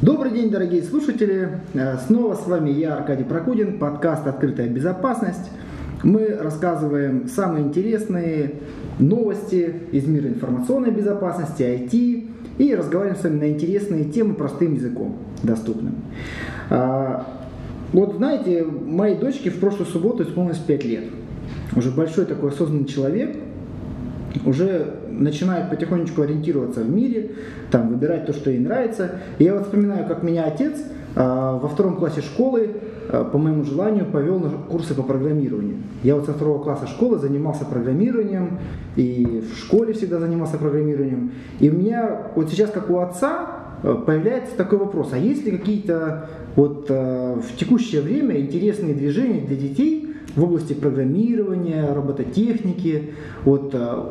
[0.00, 1.58] Добрый день, дорогие слушатели!
[1.74, 5.50] Э, снова с вами я, Аркадий Прокудин, подкаст «Открытая безопасность».
[6.04, 8.54] Мы рассказываем самые интересные
[9.00, 12.28] новости из мира информационной безопасности, IT,
[12.58, 15.96] и разговариваем с вами на интересные темы простым языком, доступным.
[16.70, 17.26] А,
[17.92, 21.04] вот знаете, моей дочке в прошлую субботу исполнилось 5 лет.
[21.74, 23.36] Уже большой такой осознанный человек,
[24.44, 27.32] уже начинает потихонечку ориентироваться в мире,
[27.70, 29.12] там, выбирать то, что ей нравится.
[29.38, 30.78] И я вот вспоминаю, как меня отец
[31.16, 32.70] а, во втором классе школы
[33.10, 35.78] а, по моему желанию повел на курсы по программированию.
[36.02, 38.58] Я вот со второго класса школы занимался программированием,
[38.96, 41.32] и в школе всегда занимался программированием.
[41.60, 43.50] И у меня вот сейчас, как у отца,
[43.82, 49.54] а, появляется такой вопрос, а есть ли какие-то вот в текущее время интересные движения для
[49.54, 53.14] детей, в области программирования, робототехники.
[53.44, 54.04] Вот, э,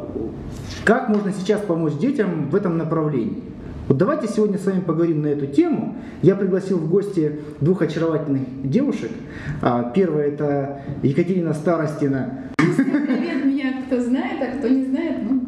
[0.84, 3.44] как можно сейчас помочь детям в этом направлении?
[3.88, 5.96] Вот давайте сегодня с вами поговорим на эту тему.
[6.22, 9.12] Я пригласил в гости двух очаровательных девушек.
[9.62, 12.50] А, первая это Екатерина Старостина.
[12.58, 15.42] Привет, меня кто знает, а кто не знает, ну,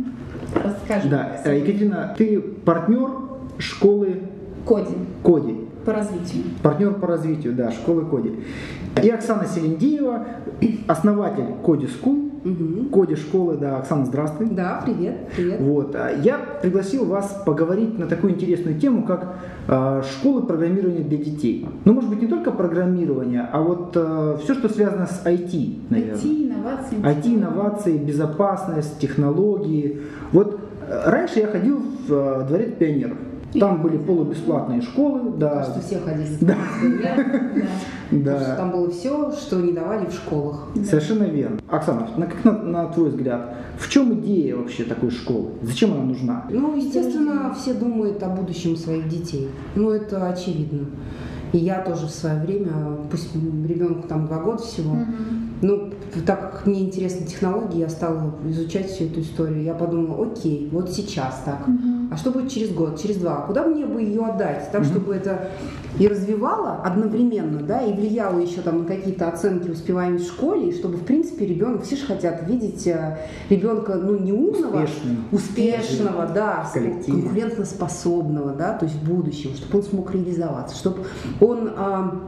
[0.55, 1.09] расскажи.
[1.09, 3.09] Да, э, Екатерина, ты партнер
[3.57, 4.21] школы
[4.65, 4.95] Коди.
[5.23, 5.55] Коди.
[5.89, 6.43] По развитию.
[6.61, 8.31] Партнер по развитию, да, школы Коди.
[9.01, 10.23] И Оксана Селендиева,
[10.85, 12.89] основатель Коди School, угу.
[12.93, 14.49] Коди школы, да, Оксана, здравствуй.
[14.51, 15.59] Да, привет, привет.
[15.59, 19.37] Вот, а, я пригласил вас поговорить на такую интересную тему, как
[19.67, 21.67] э, школы программирования для детей.
[21.85, 26.21] Ну, может быть, не только программирование, а вот э, все, что связано с IT, наверное.
[26.21, 26.97] IT, инновации.
[26.97, 30.01] IT, инновации, безопасность, технологии.
[30.33, 33.17] Вот раньше я ходил в э, дворец пионеров.
[33.53, 35.55] Там были полубесплатные школы, да.
[35.55, 36.57] Кажется, все ходили да.
[38.11, 38.55] да.
[38.55, 40.67] Там было все, что не давали в школах.
[40.87, 41.59] Совершенно верно.
[41.67, 45.49] Оксана, на, как на, на твой взгляд, в чем идея вообще такой школы?
[45.63, 46.45] Зачем она нужна?
[46.49, 49.49] Ну, естественно, все думают о будущем своих детей.
[49.75, 50.85] Ну, это очевидно.
[51.51, 52.71] И я тоже в свое время,
[53.09, 55.05] пусть ребенку там два года всего, угу.
[55.61, 55.91] Ну,
[56.25, 59.63] так как мне интересны технологии, я стала изучать всю эту историю.
[59.63, 61.67] Я подумала, окей, вот сейчас так.
[61.67, 63.41] Угу а что будет через год, через два?
[63.41, 65.51] Куда мне бы ее отдать, так, чтобы это
[65.99, 70.73] и развивало одновременно, да, и влияло еще там на какие-то оценки успеваемости в школе, и
[70.75, 75.25] чтобы, в принципе, ребенок, все же хотят видеть э, ребенка, ну, не умного, Успешным.
[75.31, 81.05] успешного, да, конкурентоспособного, да, то есть в будущем, чтобы он смог реализоваться, чтобы
[81.39, 82.21] он а,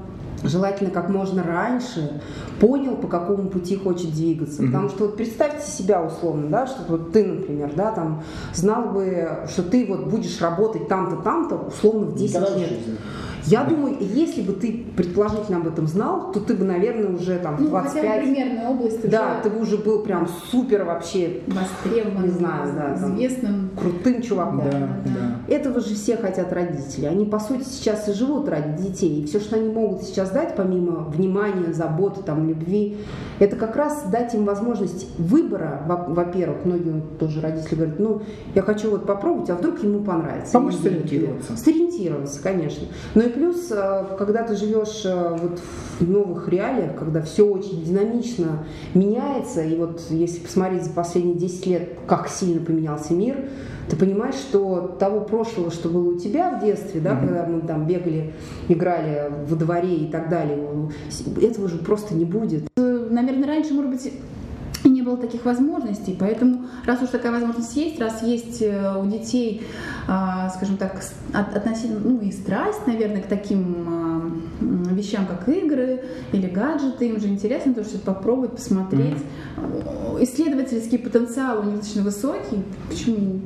[0.44, 2.22] желательно как можно раньше
[2.60, 4.62] понял, по какому пути хочет двигаться.
[4.62, 4.66] Mm-hmm.
[4.68, 9.46] Потому что вот представьте себя условно, да, что вот ты, например, да, там знал бы,
[9.52, 12.70] что ты вот будешь работать там-то, там-то, условно в 10 лет.
[12.70, 12.98] Жизни.
[13.46, 17.58] Я думаю, если бы ты предположительно об этом знал, то ты бы, наверное, уже там
[17.60, 17.94] ну, 25...
[17.94, 21.42] Хотя бы примерная область Да, ты бы уже был прям супер вообще...
[21.48, 23.70] Востребованным, не знаю, да, известным.
[23.80, 24.64] крутым чуваком.
[24.64, 25.54] Да, да, да.
[25.54, 27.06] Этого же все хотят родители.
[27.06, 29.22] Они, по сути, сейчас и живут ради детей.
[29.22, 32.98] И все, что они могут сейчас дать, помимо внимания, заботы, там, любви,
[33.40, 38.22] это как раз дать им возможность выбора, во-первых, многие тоже родители говорят, ну,
[38.54, 40.54] я хочу вот попробовать, а вдруг ему понравится.
[40.54, 41.58] Помочь сориентироваться.
[41.58, 42.88] Сориентироваться, конечно.
[43.16, 45.60] Но и плюс, э, когда ты живешь э, вот
[46.00, 51.68] в новых реалиях, когда все очень динамично меняется, и вот если посмотреть за последние 10
[51.68, 53.50] лет, как сильно поменялся мир,
[53.90, 57.20] ты понимаешь, что того прошлого, что было у тебя в детстве, да, mm-hmm.
[57.20, 58.34] когда мы там бегали,
[58.70, 60.90] играли во дворе и так далее,
[61.42, 62.70] этого же просто не будет.
[62.78, 64.14] Наверное, раньше, может быть,
[64.84, 66.16] и не было таких возможностей.
[66.20, 69.64] Поэтому, раз уж такая возможность есть, раз есть э, у детей,
[70.08, 71.02] а, скажем так,
[71.34, 77.28] относительно, ну и страсть, наверное, к таким а, вещам, как игры или гаджеты, им же
[77.28, 79.18] интересно тоже что-то попробовать, посмотреть.
[79.58, 80.24] Mm-hmm.
[80.24, 82.64] Исследовательский потенциал у них достаточно высокий.
[82.90, 83.42] Почему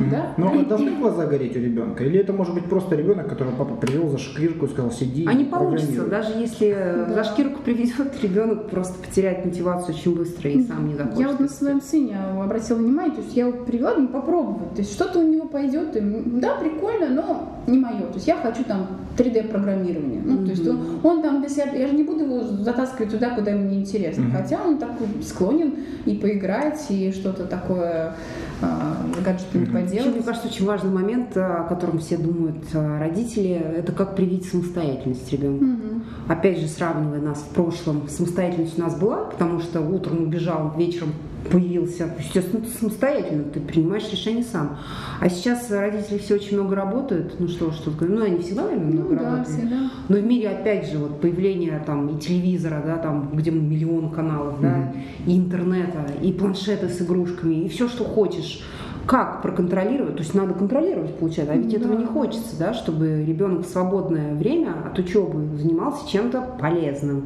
[0.00, 0.34] да?
[0.36, 2.04] Но ну, должны глаза гореть у ребенка?
[2.04, 5.26] Или это может быть просто ребенок, которого папа привел за шкирку и сказал, сиди.
[5.26, 7.14] А не получится, даже если да.
[7.14, 11.20] за шкирку приведет, ребенок просто потеряет мотивацию очень быстро и сам не захочет.
[11.20, 14.74] Я вот на своем сыне обратила внимание, то есть я его привела, ну попробовать.
[14.74, 18.06] То есть что-то у него пойдет, и, да, прикольно, но не мое.
[18.06, 18.86] То есть я хочу там
[19.16, 20.22] 3D-программирование.
[20.24, 20.44] Ну, mm-hmm.
[20.44, 23.50] то есть он, он там для себя, я же не буду его затаскивать туда, куда
[23.50, 24.22] ему не интересно.
[24.22, 24.42] Mm-hmm.
[24.42, 25.74] Хотя он такой склонен
[26.06, 28.14] и поиграть, и что-то такое
[28.60, 29.72] а, гаджетами mm-hmm.
[29.72, 30.14] поделать.
[30.14, 35.30] Мне кажется, очень важный момент, о котором все думают а, родители, это как привить самостоятельность
[35.32, 35.64] ребенка.
[35.64, 36.02] Mm-hmm.
[36.28, 41.12] Опять же, сравнивая нас в прошлом, самостоятельность у нас была, потому что утром убежал, вечером
[41.50, 42.10] появился.
[42.18, 44.78] Естественно, ты самостоятельно, ты принимаешь решение сам.
[45.20, 47.38] А сейчас родители все очень много работают.
[47.38, 49.46] Ну что, что говорю, ну они всегда, наверное, много ну, работают.
[49.46, 49.90] Да, всегда.
[50.08, 54.58] Но в мире, опять же, вот появление там и телевизора, да, там, где миллион каналов,
[54.58, 54.62] mm-hmm.
[54.62, 54.92] да,
[55.26, 58.62] и интернета, и планшеты с игрушками, и все, что хочешь
[59.08, 60.16] как проконтролировать?
[60.16, 61.78] То есть надо контролировать, получается, а ведь Да.
[61.78, 67.24] этого не хочется, да, чтобы ребенок в свободное время от учебы занимался чем-то полезным.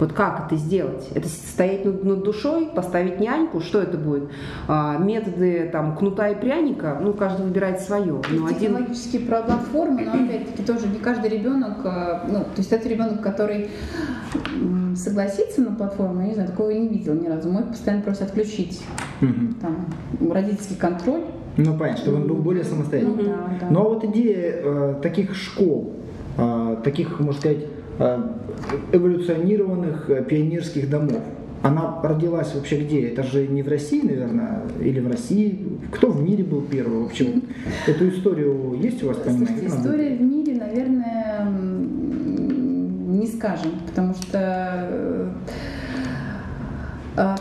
[0.00, 1.08] Вот как это сделать?
[1.14, 4.24] Это стоять над, над душой, поставить няньку, что это будет?
[4.66, 8.20] А, методы там кнута и пряника, ну каждый выбирает свое.
[8.30, 12.56] Но Есть один технологические про- платформы, но опять-таки тоже не каждый ребенок, э, ну, то
[12.56, 13.70] есть это ребенок, который
[15.00, 17.48] м, согласится на платформу, я не знаю, такого я не видела ни разу.
[17.50, 18.82] Мой постоянно просит отключить
[19.20, 19.56] Мгм.
[19.60, 19.86] там
[20.32, 21.22] родительский контроль.
[21.56, 23.16] Ну, понятно, чтобы он был более самостоятельным.
[23.18, 23.66] Ну, да, да.
[23.70, 25.92] Ну а вот идея э, таких школ,
[26.38, 27.66] э, таких, можно сказать,
[27.98, 28.18] э,
[28.92, 31.20] эволюционированных э, пионерских домов,
[31.62, 33.08] она родилась вообще где?
[33.08, 35.62] Это же не в России, наверное, или в России?
[35.92, 37.34] Кто в мире был первый вообще?
[37.86, 39.54] Эту историю есть у вас понимаете?
[39.58, 40.39] Слушайте, история в мире,
[43.40, 45.32] скажем, потому что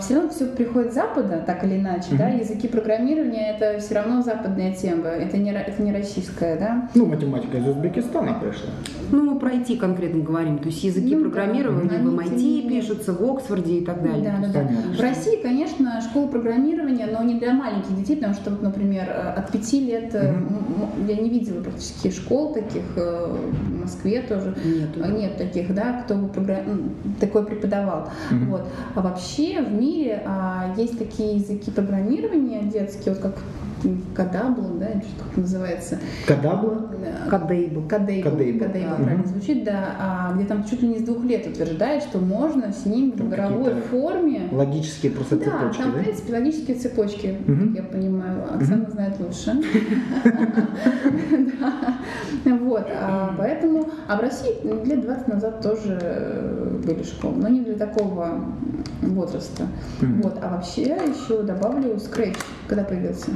[0.01, 2.39] все равно все приходит с Запада, так или иначе, да, Мгм.
[2.39, 6.89] языки программирования это все равно западная тема, это не, это не российская, да.
[6.95, 8.69] Ну, математика из Узбекистана пришла.
[9.12, 12.68] Ну, мы про IT конкретно говорим, то есть языки Ну да, программирования они в MIT
[12.68, 14.24] пишутся, в Оксфорде и так далее.
[14.42, 14.60] Да, да, да.
[14.68, 14.94] Понятно.
[14.94, 19.07] В России, конечно, школа программирования, но не для маленьких детей, потому что, вот, например,
[19.38, 20.48] от пяти лет м-
[21.07, 24.56] я не видела практически школ таких э, в Москве тоже.
[24.65, 25.00] Нету.
[25.04, 28.10] А Нет таких, да, кто бы програ- м, такое преподавал.
[28.31, 28.50] Мгм.
[28.51, 28.63] Вот.
[28.95, 33.44] А вообще в мире а, есть такие языки программирования детские, вот как
[34.13, 34.88] Kodable, да,
[35.18, 36.00] как называется.
[36.28, 36.92] Kodable?
[37.04, 37.84] Э, Kodable.
[37.88, 38.60] Kodable, Kodable.
[38.66, 38.96] Kodable, Да.
[39.04, 42.72] правильно звучит, да, а, где там чуть ли не с двух лет утверждает, что можно
[42.74, 46.04] с ним Там в игровой форме Логические просто да, цепочки, там, в да?
[46.04, 47.74] принципе, логические цепочки, Мгм.
[47.74, 48.44] я понимаю.
[48.56, 49.54] Оксана знает лучше.
[52.46, 54.54] Вот, а поэтому, а в России
[54.86, 58.46] лет 20 назад тоже э, были школы, но не для такого
[59.02, 59.64] возраста.
[60.02, 62.38] Вот, а вообще еще добавлю Scratch,
[62.68, 63.32] когда появился.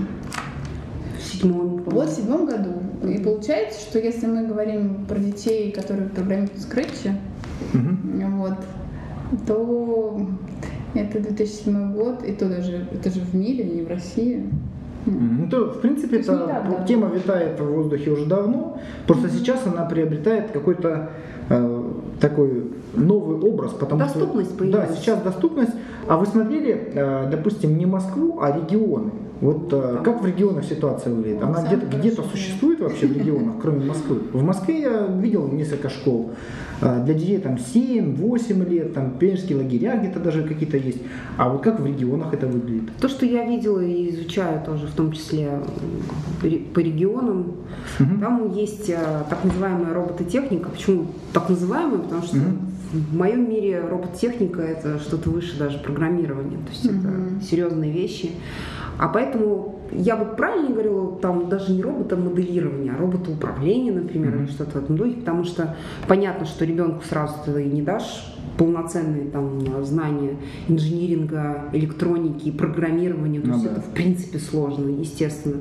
[1.44, 2.70] В седьмом, Вот в седьмом году.
[3.04, 7.12] И получается, что если мы говорим про детей, которые программируют в Scratch,
[7.74, 8.38] Мгм.
[8.40, 8.54] вот,
[9.46, 10.22] то
[10.94, 14.44] это 2007 год, и то даже, это же в мире, не в России.
[15.06, 16.86] Ну, то, в принципе, То эта так давно.
[16.88, 21.10] тема витает в воздухе уже давно, просто сейчас она приобретает какой-то
[21.50, 21.84] э,
[22.22, 24.64] такой новый образ, потому Доступность что...
[24.66, 25.00] Да, появилась.
[25.00, 25.72] сейчас доступность.
[26.08, 29.12] А вы смотрели, э, допустим, не Москву, а регионы?
[29.44, 31.44] Вот э, как в регионах ситуация выглядит?
[31.44, 32.28] Она где-то где хорошее.
[32.32, 34.20] существует вообще в регионах, кроме Москвы?
[34.32, 36.32] В Москве я видел несколько школ.
[36.82, 41.00] э, Для детей там 7-8 лет, там пионерские лагеря где-то даже какие-то есть.
[41.38, 42.90] А вот как в регионах это выглядит?
[43.02, 45.60] То, что я видела и изучаю тоже, в том числе
[46.74, 47.52] по регионам,
[48.00, 48.20] Мгм.
[48.22, 48.98] там есть э,
[49.30, 50.70] так называемая робототехника.
[50.70, 52.00] Почему так называемая?
[52.00, 52.58] Потому что Мгм.
[52.94, 56.58] В моем мире робототехника это что-то выше даже программирования.
[56.58, 57.38] То есть Мгм.
[57.38, 58.32] это серьезные вещи.
[59.00, 64.44] А поэтому я бы правильно говорила, там даже не роботомоделирование, а роботоуправление, например, Мгм.
[64.44, 65.76] или что-то в этом духе, потому что
[66.08, 70.36] понятно, что ребенку сразу ты и не дашь полноценные там знания
[70.68, 73.40] инжиниринга, электроники и программирования.
[73.42, 73.72] То Ну есть да.
[73.72, 75.58] это в принципе сложно, естественно.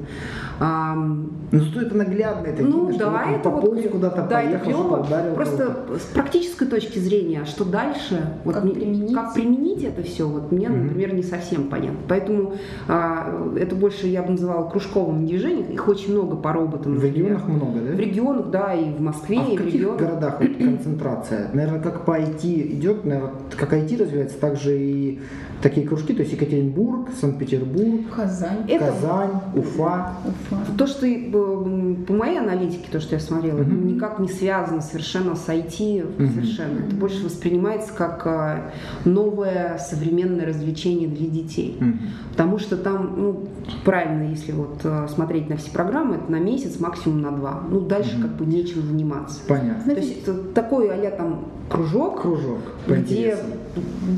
[0.60, 4.40] Ам, Ну, что это наглядно, это ну видно, что да, вот это вот куда-то, да,
[4.42, 5.00] это поехал, клево.
[5.06, 5.98] ударил Просто кого-то.
[5.98, 9.14] с практической точки зрения, что дальше, вот Как мне- применить?
[9.14, 10.86] как применить это все, вот мне, Мгм.
[10.86, 11.98] например, не совсем понятно.
[12.08, 12.54] Поэтому
[12.88, 15.72] а, это больше я бы называла кружковым движением.
[15.72, 16.92] Их очень много по роботам.
[16.92, 17.16] В например.
[17.32, 17.96] регионах много, да?
[17.96, 20.00] В регионах, да, и в Москве, А и в в каких регионах.
[20.00, 21.50] городах вот концентрация?
[21.52, 25.20] Наверное, как по IT идет, наверное, как IT развивается, так же и
[25.62, 30.14] такие кружки, то есть Екатеринбург, Санкт-Петербург, Казань, Это- Казань, Уфа.
[30.26, 30.56] Уфа.
[30.76, 33.86] То, что м, по моей аналитике, то, что я смотрела, Мгм.
[33.86, 36.30] никак не связано совершенно с IT, Мгм.
[36.32, 36.78] совершенно.
[36.80, 38.72] Это больше воспринимается как а,
[39.04, 41.76] новое современное развлечение для детей.
[41.78, 41.98] Мгм.
[42.32, 43.48] Потому что там, ну,
[43.84, 47.62] правильно, если вот э, смотреть на все программы, это на месяц, максимум на два.
[47.70, 48.22] Ну, дальше Мгм.
[48.22, 49.40] как бы нечем заниматься.
[49.46, 49.94] Понятно.
[49.94, 52.58] То есть это такой а там кружок, Кружок.
[52.86, 53.46] Где интересам.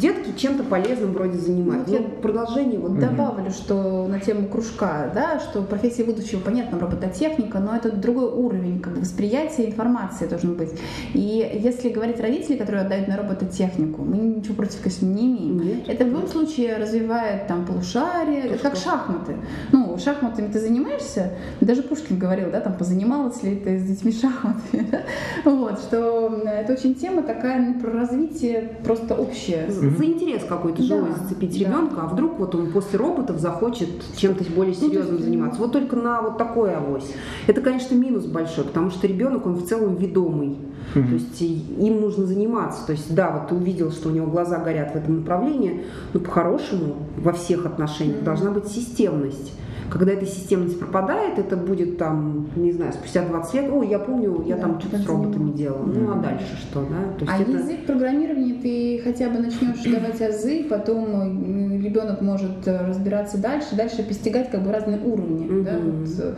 [0.00, 1.92] Детки чем-то полезным вроде занимаются.
[1.92, 6.40] Ну, Ну, вот я продолжение вот Добавлю, что на тему кружка, да, что профессия будущего,
[6.40, 10.70] понятно, робототехника, но это другой уровень как бы, восприятия информации должен быть.
[11.12, 15.60] И если говорить родители, которые отдают на робототехнику, мы ничего против, конечно, не имеем.
[15.60, 15.88] Нет.
[15.88, 19.36] Это в любом случае развивает там полушарие, это как шахматы.
[19.72, 24.86] Ну, шахматами ты занимаешься, даже Пушкин говорил, да, там позанималась ли ты с детьми шахматами,
[24.90, 25.02] да?
[25.44, 29.70] вот, что это очень тема такая ну, про развитие просто общее.
[29.70, 31.58] За за интерес какой-то Да, живой зацепить да.
[31.58, 35.60] ребенка, а вдруг вот он после роботов захочет чем-то более Ну, серьезным есть, заниматься.
[35.60, 37.12] Вот только на вот такой авось.
[37.46, 40.58] Это, конечно, минус большой, потому что ребенок, он в целом ведомый.
[40.94, 41.08] Мгм.
[41.08, 42.86] То есть им нужно заниматься.
[42.86, 45.82] То есть, да, вот ты увидел, что у него глаза горят в этом направлении,
[46.12, 48.24] но по-хорошему во всех отношениях Мгм.
[48.24, 49.52] должна быть системность.
[49.90, 54.42] Когда эта системность пропадает, это будет там, не знаю, спустя 20 лет, ой, я помню,
[54.46, 55.84] я Да, там что-то с роботами делала.
[55.84, 57.16] Ну, а дальше что, да?
[57.18, 57.58] То А есть это...
[57.58, 63.76] язык программирования ты хотя бы начнешь давать азы, потом м, ребенок может э, разбираться дальше,
[63.76, 65.64] дальше постигать как бы разные уровни.
[65.64, 66.34] да, вот, э,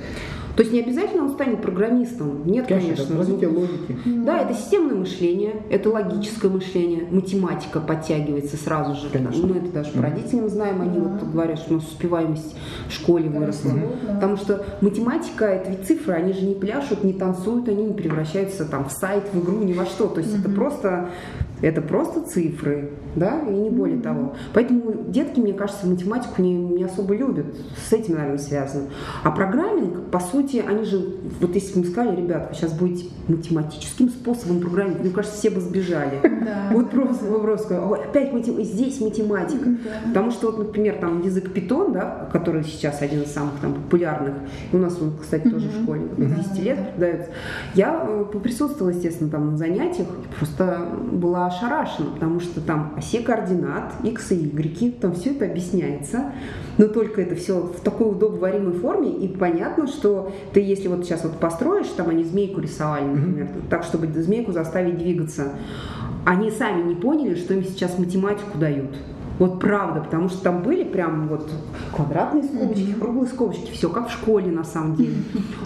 [0.56, 2.46] То есть не обязательно он станет программистом.
[2.46, 3.02] Нет, Конечно, конечно.
[3.12, 3.96] это развитие логики.
[4.24, 9.10] Да, это системное мышление, это логическое мышление, математика подтягивается сразу же.
[9.12, 9.46] Конечно.
[9.46, 11.08] Ну, это даже по родителям знаем, они Да.
[11.20, 12.56] вот говорят, что у нас успеваемость
[12.88, 13.72] в школе выросла.
[13.72, 14.14] Росла, да.
[14.14, 18.64] Потому что математика это ведь цифры, они же не пляшут, не танцуют, они не превращаются
[18.64, 20.06] там в сайт, в игру, ни во что.
[20.06, 21.10] То есть это просто
[21.62, 24.34] это просто цифры, да, и не более того.
[24.52, 27.46] Поэтому детки, мне кажется, математику не, не особо любят.
[27.88, 28.88] С этим, наверное, связано.
[29.22, 33.06] А программинг, по сути, они же, вот если бы мы сказали, ребят, вы сейчас будете
[33.28, 36.20] математическим способом программировать, мне кажется, все бы сбежали.
[36.46, 36.68] Да.
[36.70, 39.68] Вот просто вопрос, «Ой, опять матем- здесь математика.
[40.06, 44.34] Потому что, вот, например, там язык питон, да, который сейчас один из самых там, популярных,
[44.70, 47.30] и у нас он, кстати, тоже в школе, до 10 лет преподается.
[47.74, 50.06] Я э, поприсутствовала, естественно, там на занятиях,
[50.38, 56.32] просто была ошарашена, потому что там оси координат, x и y, там все это объясняется,
[56.78, 61.24] но только это все в такой удобоваримой форме, и понятно, что ты, если вот сейчас
[61.24, 65.52] вот построишь, там они змейку рисовали, например, так, чтобы змейку заставить двигаться,
[66.24, 68.96] они сами не поняли, что им сейчас математику дают.
[69.38, 71.50] Вот правда, потому что там были прям вот
[71.94, 75.14] квадратные скобочки, круглые скобочки, все как в школе на самом деле.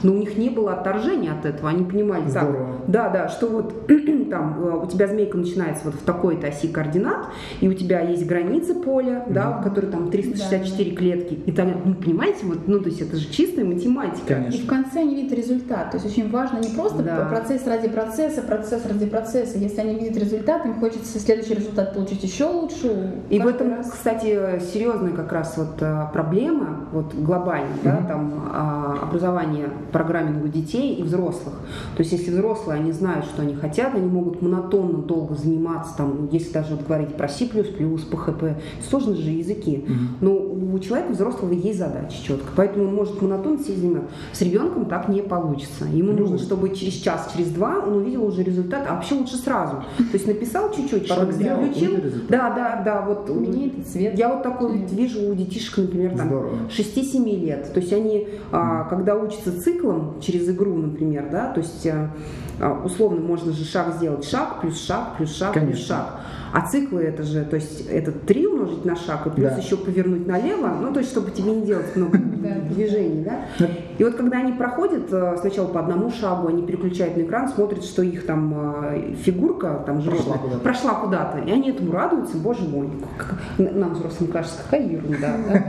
[0.03, 2.49] Но у них не было отторжения от этого, они понимали, так,
[2.89, 3.87] да, да, что вот
[4.31, 7.27] там э, у тебя змейка начинается вот в такой-то оси координат,
[7.61, 11.95] и у тебя есть границы поля, да, в которой там 364 клетки, и там, ну,
[11.95, 14.33] понимаете, вот, ну, то есть это же чистая математика.
[14.33, 14.65] И Конечно.
[14.65, 15.93] в конце они видят результат.
[15.93, 17.27] То есть очень важно не просто Да.
[17.27, 19.59] процесс ради процесса, процесс ради процесса.
[19.59, 23.15] Если они видят результат, им хочется следующий результат получить еще лучше.
[23.29, 23.91] И в каждый этом, раз.
[23.91, 30.95] кстати, серьезная как раз вот а, проблема, вот глобальная, да, там а, образование программингу детей
[30.97, 31.55] и взрослых.
[31.97, 36.29] То есть, если взрослые, они знают, что они хотят, они могут монотонно долго заниматься, там,
[36.31, 38.55] если даже вот говорить про C++, PHP,
[38.89, 39.87] сложные же языки.
[40.21, 44.11] Но у человека взрослого есть задача четко, поэтому он может монотонно сидеть заниматься.
[44.33, 45.85] С ребенком так не получится.
[45.85, 49.77] Ему нужно, чтобы через час, через два он увидел уже результат, а вообще лучше сразу.
[49.97, 51.49] То есть написал чуть-чуть, потом результат.
[52.29, 54.19] Да, да, да, вот Меняет и цвет.
[54.19, 56.57] я вот такой вот вижу у детишек, например, там Здорово.
[56.69, 57.73] 6-7 лет.
[57.73, 62.11] То есть они, а, когда учатся циклом через игру, например, да, то есть а,
[62.61, 65.87] а, условно можно же шаг сделать шаг плюс шаг плюс шаг плюс Конечно.
[65.87, 66.21] шаг.
[66.53, 69.57] А циклы это же, то есть это 3 умножить на шаг и плюс Да.
[69.57, 72.19] еще повернуть налево, ну то есть чтобы тебе не делать много
[72.71, 73.67] движений, да.
[73.99, 77.85] И вот когда они проходят э, сначала по одному шагу, они переключают на экран, смотрят,
[77.85, 78.53] что их там
[78.93, 80.61] э, фигурка, там Прошла животное, куда-то.
[80.61, 82.89] прошла куда-то, и они этому радуются, боже мой,
[83.59, 85.37] нам взрослым кажется, какая ерунда.
[85.49, 85.65] да.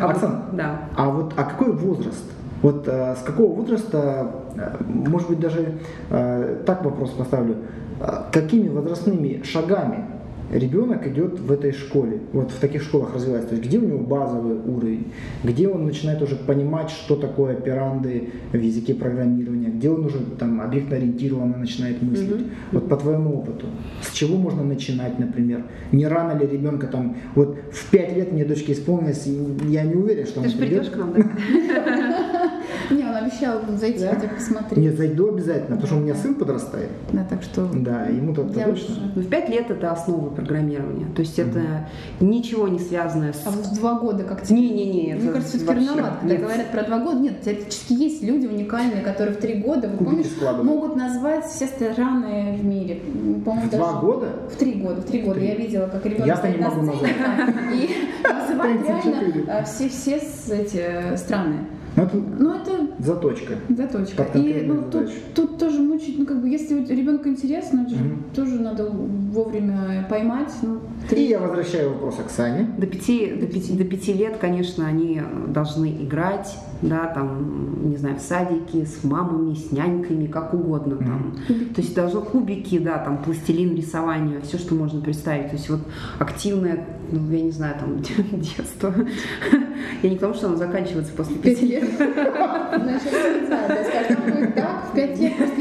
[0.00, 0.80] А Да.
[0.96, 2.24] А вот а какой возраст?
[2.62, 5.78] Вот э, с какого возраста, э, может быть, даже
[6.10, 7.56] э, так вопрос поставлю,
[8.00, 10.04] э, какими возрастными шагами
[10.50, 13.98] ребенок идет в этой школе, вот в таких школах развивается, то есть где у него
[13.98, 15.12] базовый уровень,
[15.44, 20.60] где он начинает уже понимать, что такое операнды в языке программирования, где он уже там
[20.60, 22.46] объектно-ориентированно начинает мыслить.
[22.72, 23.66] Вот по твоему опыту,
[24.02, 25.64] с чего можно начинать, например?
[25.92, 29.26] Не рано ли ребенка там, вот в 5 лет мне дочке исполнилось,
[29.68, 30.68] я не уверен, что Ты он придет.
[30.68, 32.26] придешь к нам, да?
[33.40, 34.14] Обещал зайти Да?
[34.14, 34.78] хотя посмотреть.
[34.84, 36.90] Нет, зайду обязательно, потому что у меня сын подрастает.
[37.12, 39.12] Да, так что Да, ему то точно.
[39.14, 41.06] Ну, В пять лет это основы программирования.
[41.14, 41.88] То есть это
[42.20, 43.42] ничего не связанное с...
[43.46, 44.60] А вот в два года как тебе?
[44.60, 46.42] Не-не-не, Мне кажется, все-таки рановато, когда нет.
[46.42, 47.20] говорят про два года.
[47.20, 50.64] Нет, теоретически есть люди уникальные, которые в три года, вы складывают.
[50.64, 53.00] могут назвать все страны в мире.
[53.44, 54.26] По-моему, В два даже- года?
[54.52, 55.40] В три года, в три года.
[55.40, 57.14] Я видела, как ребенок Я-то стоит не на могу сцене
[57.74, 57.90] и
[58.50, 59.32] называет 34.
[59.44, 61.56] реально все, все с- эти э, страны.
[61.96, 62.70] Ну, это Ну, это
[63.00, 63.54] заточка.
[63.68, 64.22] заточка.
[64.34, 65.12] И ну, тут, задачу.
[65.34, 68.22] тут тоже мучить, ну, как бы, если вот ребенку интересно, Мгм.
[68.34, 70.52] тоже надо вовремя поймать.
[70.62, 70.78] Ну,
[71.10, 72.68] И я возвращаю вопрос Оксане.
[72.78, 78.16] До пяти, до, пяти, до пяти лет, конечно, они должны играть, да, там, не знаю,
[78.16, 80.96] в садике, с мамами, с няньками, как угодно.
[80.96, 81.36] Там.
[81.74, 85.48] То есть должно кубики, да, там, пластилин, рисование, все, что можно представить.
[85.48, 85.80] То есть вот
[86.18, 88.00] активное, ну, я не знаю, там,
[88.40, 88.94] детство.
[90.02, 91.84] Я не к тому, что оно заканчивается после пяти лет.
[91.96, 94.90] Значит, не знаю, да, скажем, будет так.
[94.90, 95.59] В пять лет просто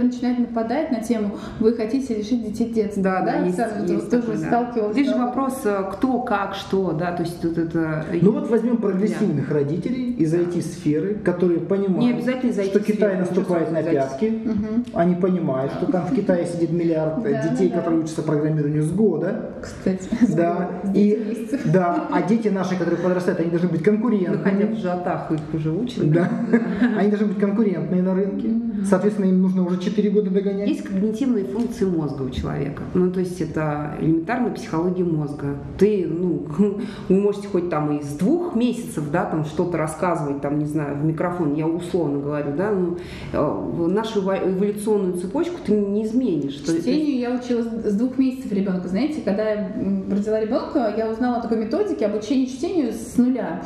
[0.00, 3.02] который начинает нападать на тему «Вы хотите лишить детей детства».
[3.02, 4.92] Да, да, есть, есть тоже такой, да.
[4.92, 5.26] Здесь же да.
[5.26, 8.04] вопрос, э, кто, как, что, да, то есть тут это...
[8.20, 13.72] Ну вот возьмем прогрессивных родителей из IT-сферы, которые понимают, Не обязательно из что Китай наступает
[13.72, 14.84] на пятки, Мгм.
[14.94, 17.80] они понимают, что там в Китае сидит миллиард Да, детей, да, да.
[17.80, 19.50] которые учатся программированию с года.
[19.62, 24.74] Кстати, Да, и, да, а дети наши, которые подрастают, они должны быть Ну, хотя конкурентными.
[24.74, 26.10] в жатах их уже учат.
[26.10, 26.28] Да,
[26.96, 28.48] они должны быть конкурентные на рынке.
[28.88, 30.68] Соответственно, им нужно уже 4 года догонять.
[30.68, 32.82] Есть когнитивные функции мозга у человека.
[32.94, 35.56] Ну, то есть это элементарная психология мозга.
[35.78, 36.46] Ты, ну,
[37.08, 41.04] вы можете хоть там из двух месяцев, да, там что-то рассказывать, там, не знаю, в
[41.04, 42.96] микрофон, я условно говорю, да, ну,
[43.32, 46.54] э, нашу эво- эволюционную цепочку ты не изменишь.
[46.54, 48.88] Чтению я училась с двух месяцев ребенка.
[48.88, 49.72] Знаете, когда я
[50.10, 53.62] родила ребенка, я узнала о такой методике обучения чтению с нуля.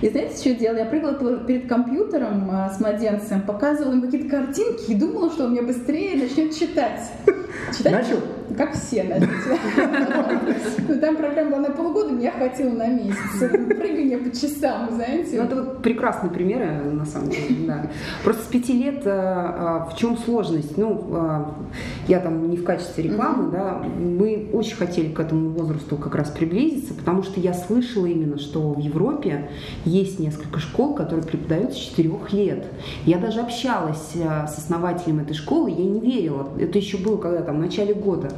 [0.00, 0.78] И знаете, что я делала?
[0.78, 5.44] Я прыгала пер- перед компьютером а, с младенцем, показывала ему какие-то картинки и думала, что
[5.44, 7.10] он мне быстрее начнет читать.
[7.76, 7.92] Читать?
[7.92, 8.20] Начал?
[8.56, 9.28] Как все, начали.
[11.08, 13.38] Ну, Там программа была на полгода, меня хватило на месяц.
[13.40, 15.36] Прыгание по часам, Ну, знаете.
[15.36, 17.86] это вот прекрасный пример, э, на самом деле, да.
[18.24, 20.76] Просто с пяти лет э, э, в чем сложность?
[20.76, 21.44] Ну, э,
[22.08, 26.30] я там не в качестве рекламы, да, мы очень хотели к этому возрасту как раз
[26.30, 29.50] приблизиться, потому что я слышала именно, что в Европе
[29.84, 32.66] есть несколько школ, которые преподают с четырех лет.
[33.06, 36.48] Я даже общалась с основателем этой школы, я не верила.
[36.58, 38.30] Это еще было когда там в начале года.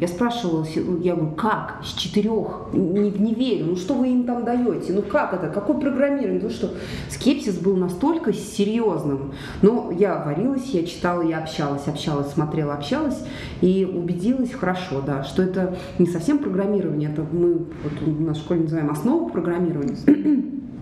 [0.00, 0.66] Я спрашивала,
[1.02, 1.80] я говорю, как?
[1.84, 2.68] С четырех?
[2.72, 3.66] Не, не верю.
[3.66, 4.92] Ну что вы им там даете?
[4.92, 5.48] Ну как это?
[5.48, 6.40] Какое программирование?
[6.42, 6.70] Ну что?
[7.10, 9.32] Скепсис был настолько серьезным.
[9.62, 13.22] Но я варилась, я читала, я общалась, общалась, смотрела, общалась
[13.60, 18.90] и убедилась хорошо, да, что это не совсем программирование, это мы вот в школе называем
[18.90, 19.96] основу программирования.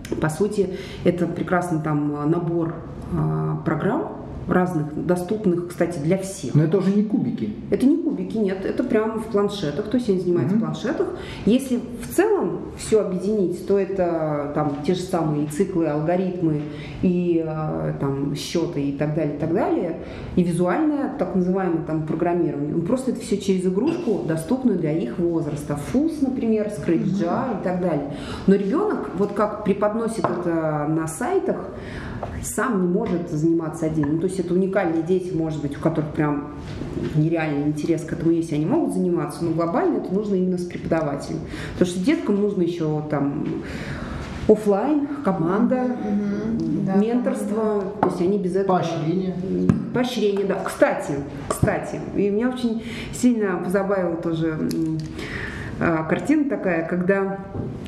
[0.21, 0.69] По сути,
[1.03, 2.75] это прекрасный там набор
[3.13, 6.53] а, программ разных, доступных, кстати, для всех.
[6.55, 7.53] Но это уже не кубики.
[7.71, 11.07] Это не кубики, нет, это прямо в планшетах, то есть они занимаются в планшетах.
[11.45, 16.61] Если в целом все объединить, то это там те же самые циклы, алгоритмы,
[17.01, 19.97] и э, там счеты и так далее, и так далее,
[20.35, 22.75] и визуальное так называемое там программирование.
[22.83, 25.75] Просто это все через игрушку, доступную для их возраста.
[25.75, 28.15] ФУС, например, Scratch и так далее.
[28.47, 31.69] Но ребенок, вот как преподносит это на сайтах,
[32.43, 34.13] сам не может заниматься один.
[34.13, 36.53] Ну, то есть это уникальные дети, может быть, у которых прям
[37.15, 41.39] нереальный интерес к этому есть, они могут заниматься, но глобально это нужно именно с преподавателем.
[41.73, 43.45] Потому что деткам нужно еще там
[44.47, 45.97] офлайн, команда.
[46.85, 48.77] Да, менторство, то есть они без этого...
[48.77, 49.35] Поощрение.
[49.93, 50.61] Поощрение, да.
[50.63, 51.13] Кстати,
[51.47, 54.57] кстати, и меня очень сильно позабавила тоже
[55.79, 57.39] картина такая, когда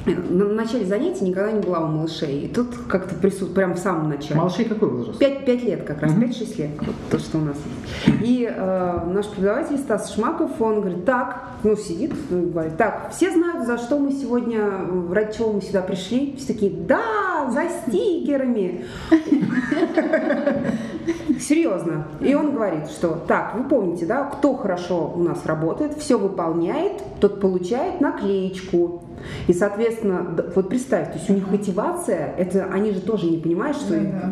[0.06, 2.42] на начале занятий никогда не была у малышей.
[2.42, 4.36] И тут как-то присутствует прямо в самом начале.
[4.36, 5.20] Малышей какой возраст?
[5.20, 6.24] 5, 5 лет как раз, Мгм.
[6.24, 7.58] 5-6 лет, вот то, что у нас
[8.06, 8.22] есть.
[8.24, 13.32] И э, наш преподаватель Стас Шмаков, он говорит, так, ну сидит, ну, говорит, так, все
[13.32, 16.36] знают, за что мы сегодня, э, ради чего мы сюда пришли?
[16.38, 18.86] Все такие, да, за стикерами.
[21.40, 22.08] Серьезно.
[22.20, 26.94] И он говорит, что так, вы помните, да, кто хорошо у нас работает, все выполняет,
[27.20, 29.04] тот получает наклеечку.
[29.48, 33.78] И, соответственно, вот представь, то есть у них мотивация, это они же тоже не понимают,
[33.78, 34.30] что Да, им- да.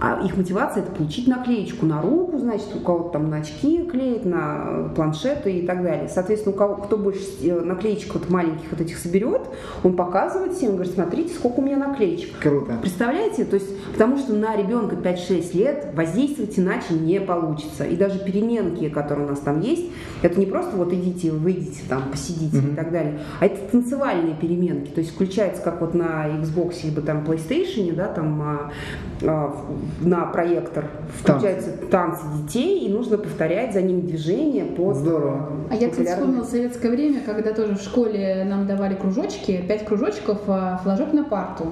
[0.00, 4.24] А их мотивация это получить наклеечку на руку, значит, у кого-то там на очки клеить,
[4.24, 6.08] на э, планшеты и так далее.
[6.08, 9.42] Соответственно, у кого кто больше э, наклеечек вот маленьких вот этих соберет,
[9.82, 12.38] он показывает всем, говорит, смотрите, сколько у меня наклеечек.
[12.40, 12.76] Круто.
[12.80, 13.44] Представляете?
[13.44, 17.84] То есть, потому что на ребенка 5-6 лет воздействовать иначе не получится.
[17.84, 19.90] И даже переменки, которые у нас там есть,
[20.22, 22.72] это не просто вот идите, выйдите там, посидите Мгм.
[22.72, 24.90] и так далее, а это танцевальные переменки.
[24.90, 28.72] То есть включается как вот на Xbox либо там PlayStation, да, там а,
[29.22, 29.56] а,
[30.00, 30.84] на проектор
[31.20, 35.48] включаются танцы детей, и нужно повторять за ними движения под Здорово.
[35.70, 40.38] А я, кстати, вспомнила советское время, когда тоже в школе нам давали кружочки, пять кружочков,
[40.46, 41.66] а, флажок на парту.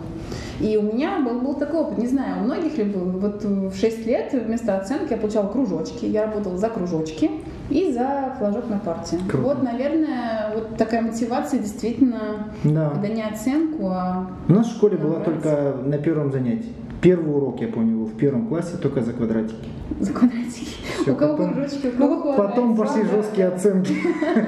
[0.60, 3.04] И у меня был, был такой опыт, не знаю, у многих ли был.
[3.18, 6.04] Вот в 6 лет вместо оценки я получала кружочки.
[6.04, 7.30] Я работала за кружочки
[7.70, 9.18] и за флажок на парте.
[9.28, 9.48] Круто.
[9.48, 12.90] Вот, наверное, вот такая мотивация действительно, Да.
[12.90, 16.72] когда не оценку, а У нас в школе была только на первом занятии.
[17.04, 19.68] Первый урок, я помню, был в первом классе, только за квадратики.
[20.00, 20.68] за квадратики.
[21.02, 23.02] Всё, у кого потом- кружочки, у Ну, кого Потом квадратики.
[23.04, 23.94] пошли жесткие оценки.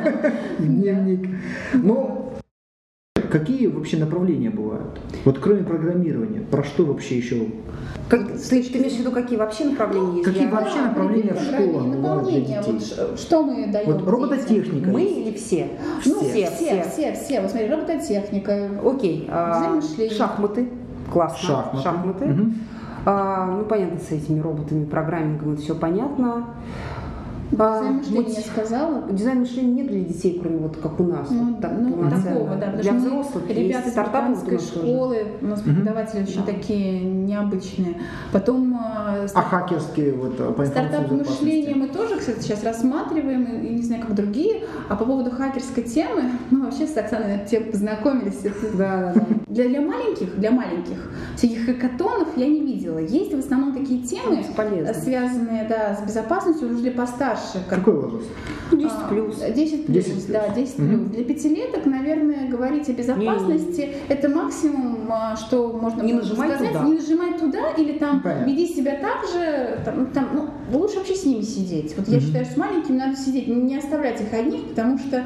[0.59, 1.29] Дневник.
[1.75, 2.33] Ну,
[3.31, 4.99] какие вообще направления бывают?
[5.27, 7.47] Вот кроме программирования, про что вообще еще?
[8.09, 10.25] Как- ты, ты имеешь в виду, какие вообще направления есть?
[10.25, 12.73] Какие вообще направления в школах бывают для наполнение, детей?
[12.73, 14.89] вот что мы даем Вот робототехника.
[14.89, 15.67] Мы или все?
[16.07, 17.41] Ну, все, все, все, все, все.
[17.43, 18.71] Вот смотри, робототехника.
[18.83, 19.29] Окей.
[19.31, 19.79] а,
[20.17, 20.71] шахматы.
[21.11, 21.49] Классно.
[21.49, 21.83] Шахматы.
[21.83, 22.25] Шахматы.
[22.27, 22.55] Мгм.
[23.09, 26.45] А, ну, понятно, с этими роботами, программингом это все понятно.
[27.59, 29.03] А, Дизайн мышления я сказала.
[29.11, 31.29] Дизайн мышления нет для детей, кроме вот как у нас.
[31.31, 32.73] Ну, вот так ну, такого, да.
[32.73, 34.69] Для взрослых ребята есть из стартапы британской тоже.
[34.69, 36.53] школы, у нас преподаватели очень Да.
[36.53, 37.95] такие необычные.
[38.33, 38.79] Потом э,
[39.25, 43.67] А стар- хакерские вот э, по Стартап информационной мышления мы тоже, кстати, сейчас рассматриваем, и,
[43.67, 44.65] и не знаю, как другие.
[44.89, 48.41] А по поводу хакерской темы, мы вообще с Оксаной тему познакомились.
[48.75, 49.27] Да, да, да.
[49.47, 52.99] Для, для маленьких, для маленьких всяких хакатонов я не видела.
[52.99, 54.45] Есть в основном такие темы,
[54.95, 57.36] связанные да, с безопасностью уже для постарше.
[57.69, 58.29] Как Какой возраст?
[58.73, 59.37] 10 а, плюс.
[59.39, 60.25] 10 плюс, 10 плюс.
[60.25, 60.89] да, 10 Мгм.
[60.89, 61.11] плюс.
[61.11, 64.96] Для пятилеток, наверное, говорить о безопасности это максимум,
[65.37, 66.69] что можно Не нажимай сказать.
[66.73, 66.85] туда.
[66.85, 68.45] Не нажимай туда или там Понятно.
[68.51, 69.79] веди себя так же.
[69.85, 71.95] Там, ну, там, ну, лучше вообще с ними сидеть.
[71.97, 72.27] Вот я Мгм.
[72.27, 75.25] считаю, что с маленькими надо сидеть, не оставлять их одних, потому что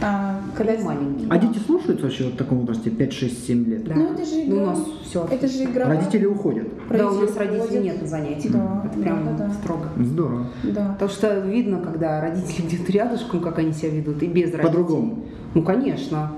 [0.00, 1.28] а, когда маленькие.
[1.30, 1.46] А Да.
[1.46, 3.84] дети слушаются вообще вот в таком возрасте 5, 6, 7 лет?
[3.84, 3.94] Да.
[3.94, 4.62] Ну это же Ну, игра.
[4.62, 5.28] у нас все.
[5.30, 5.86] Это же игра.
[5.88, 6.68] Родители уходят.
[6.90, 8.52] Да, у нас Родители родителей нет на занятиях.
[8.52, 9.54] Да, Это прям да, да, да.
[9.54, 9.88] строго.
[9.98, 10.46] Здорово.
[10.64, 10.92] Да.
[10.94, 14.62] Потому что видно, когда родители где-то рядышком, как они себя ведут, и без родителей.
[14.62, 15.24] По-другому.
[15.54, 16.32] Ну, конечно.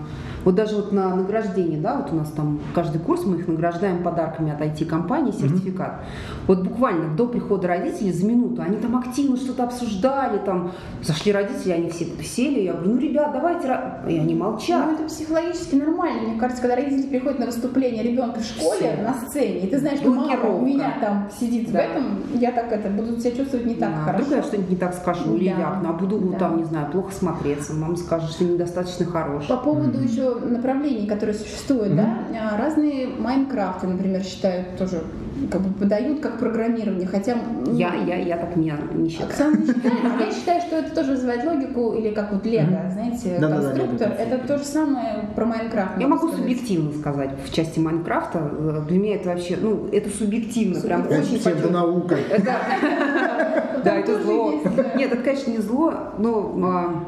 [0.44, 4.02] Вот даже вот на награждение, да, вот у нас там каждый курс мы их награждаем
[4.02, 6.00] подарками от IT-компании, сертификат.
[6.46, 11.72] Вот буквально до прихода родителей за минуту они там активно что-то обсуждали, там зашли родители,
[11.72, 14.04] они все сели, я говорю, ну, ребят, давайте, ра-».
[14.08, 14.84] и они молчат.
[14.86, 16.28] Ну, это психологически нормально.
[16.28, 19.02] Мне кажется, когда родители приходят на выступление ребенка в школе, Всё.
[19.02, 21.80] на сцене, и ты знаешь, что мама у меня там сидит в Да.
[21.82, 22.04] этом,
[22.34, 24.24] я так это буду себя чувствовать не так Да, хорошо.
[24.24, 25.58] Вдруг я что-нибудь не так скажу или Да.
[25.58, 26.38] ляпну, а буду Да.
[26.38, 27.72] там, не знаю, плохо смотреться.
[27.74, 29.46] Мама скажет, что недостаточно хорош.
[29.46, 32.18] По поводу еще направлений, которые существуют, да,
[32.52, 35.02] а, разные Майнкрафты, например, считают тоже,
[35.50, 37.36] как бы подают как программирование, хотя...
[37.72, 39.30] Я, я, я так не, не считаю.
[39.30, 42.90] Оксана не считает, а я считаю, что это тоже вызывает логику, или как вот Лего,
[42.92, 45.98] знаете, Да-да-да, конструктор, Лего это то же самое про Майнкрафт.
[45.98, 46.40] Я могу сказать.
[46.40, 48.38] субъективно сказать в части Майнкрафта.
[48.58, 51.34] Э, Для меня это вообще, ну, это субъективно, прям Субъективно.
[51.36, 51.40] очень.
[51.40, 52.14] Псевдонаука.
[52.30, 52.54] Это,
[53.84, 54.54] да, это зло.
[54.64, 54.94] да.
[54.96, 57.04] Нет, это, конечно, не зло, но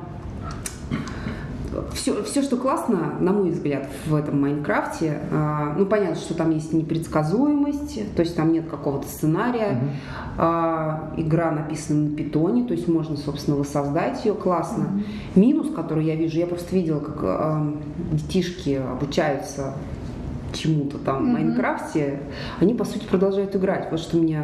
[1.92, 6.50] все, все, что классно, на мой взгляд, в этом Майнкрафте, а, ну, понятно, что там
[6.50, 9.78] есть непредсказуемость, то есть там нет какого-то сценария,
[10.38, 15.02] а, игра написана на питоне, то есть можно, собственно, воссоздать ее классно.
[15.34, 17.72] Минус, который я вижу, я просто видела, как а,
[18.12, 19.74] детишки обучаются
[20.56, 21.32] чему-то там в.
[21.36, 22.20] Майнкрафте,
[22.60, 23.88] они, по сути, продолжают играть.
[23.90, 24.42] Вот что меня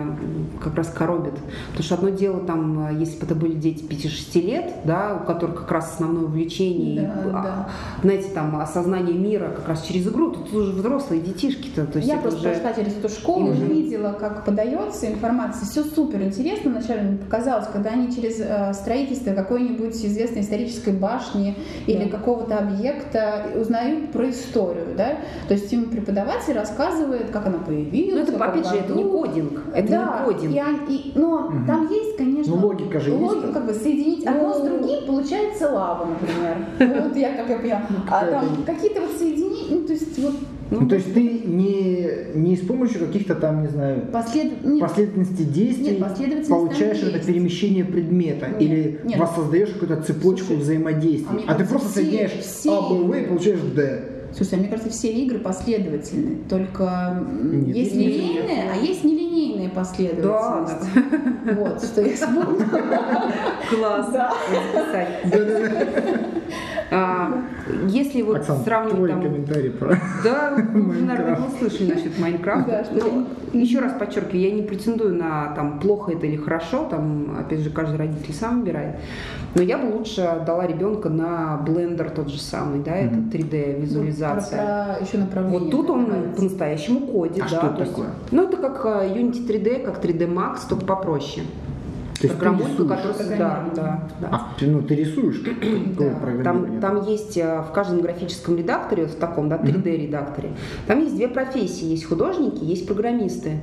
[0.63, 1.35] как раз коробит.
[1.71, 5.61] Потому что одно дело, там, если бы это были дети 5-6 лет, да, у которых
[5.63, 7.69] как раз основное увлечение, и, Да, а, да.
[8.03, 11.87] знаете, там, осознание мира как раз через игру, тут уже взрослые детишки-то.
[11.87, 12.51] То есть Я просто уже...
[12.61, 13.63] прошла через эту школу, Мгм.
[13.71, 15.67] увидела, как подается информация.
[15.67, 16.71] Все супер интересно.
[16.71, 22.17] Вначале мне показалось, когда они через э, строительство какой-нибудь известной исторической башни или Да.
[22.19, 25.17] какого-то объекта узнают про историю, да.
[25.49, 28.29] То есть им преподаватель рассказывает, как она появилась.
[28.29, 29.61] Ну, это, опять же, это не кодинг.
[29.75, 30.55] Это да, не кодинг.
[30.89, 31.67] и и- но Мгм.
[31.67, 33.23] там есть, конечно, Ну, логика же есть.
[33.23, 34.79] логика, как бы соединить одно с Ну.
[34.79, 36.57] другим, получается лава, например.
[37.05, 37.83] Вот я как я поняла.
[38.11, 40.35] А там какие-то вот соединения, ну, то есть вот
[40.71, 44.65] Ну, то есть ты не, не с помощью каких-то там, не знаю, послед...
[44.65, 47.27] нет, последовательности действий Нет, последовательность получаешь это есть.
[47.27, 49.19] перемещение предмета Нет, или нет.
[49.19, 51.45] воссоздаешь какую-то цепочку Слушай, взаимодействий.
[51.47, 54.03] а А, ты просто все- соединяешь все- А, Б, В и получаешь Д.
[54.37, 58.67] Слушай, а мне кажется, все игры последовательны, только Нет, есть нет, линейные, нет.
[58.73, 60.89] а есть нелинейные последовательности.
[61.55, 63.33] Вот, что я вспомнила.
[63.71, 64.11] Класс.
[64.13, 64.33] Да.
[66.95, 67.43] А,
[67.89, 69.23] Если вот Оксан, сравнивать твой там...
[69.23, 69.97] комментарий про...
[70.23, 70.63] Да, вы
[71.01, 71.39] наверное, Майнкрафт.
[71.41, 72.87] его слышали насчет Майнкрафта.
[72.93, 73.27] Да, Ну,
[73.59, 77.71] еще раз подчеркиваю, я не претендую на там плохо это или хорошо, там, опять же,
[77.71, 78.97] каждый родитель сам выбирает.
[79.55, 83.31] Но я бы лучше дала ребенка на блендер тот же самый, да, это Мгм.
[83.31, 84.59] 3D визуализация.
[84.59, 85.61] Про- про еще направление.
[85.61, 87.49] Вот тут он по-настоящему кодит, А да.
[87.49, 88.09] что есть- такое?
[88.33, 91.47] ну, это как э, Unity 3D, как 3D Max, только попроще.
[92.23, 93.37] То есть Программульку, которая...
[93.37, 94.29] Да, да, да.
[94.31, 95.43] А, ну, ты рисуешь?
[95.99, 96.15] Да.
[96.45, 100.51] Там, там есть э, в каждом графическом редакторе, вот в таком, да, 3D-редакторе,
[100.87, 101.87] там есть две профессии.
[101.87, 103.59] Есть художники, есть программисты.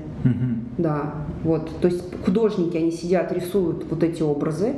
[0.77, 1.69] Да, вот.
[1.79, 4.75] То есть художники, они сидят, рисуют вот эти образы,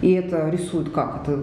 [0.00, 1.22] и это рисуют как?
[1.22, 1.42] Это,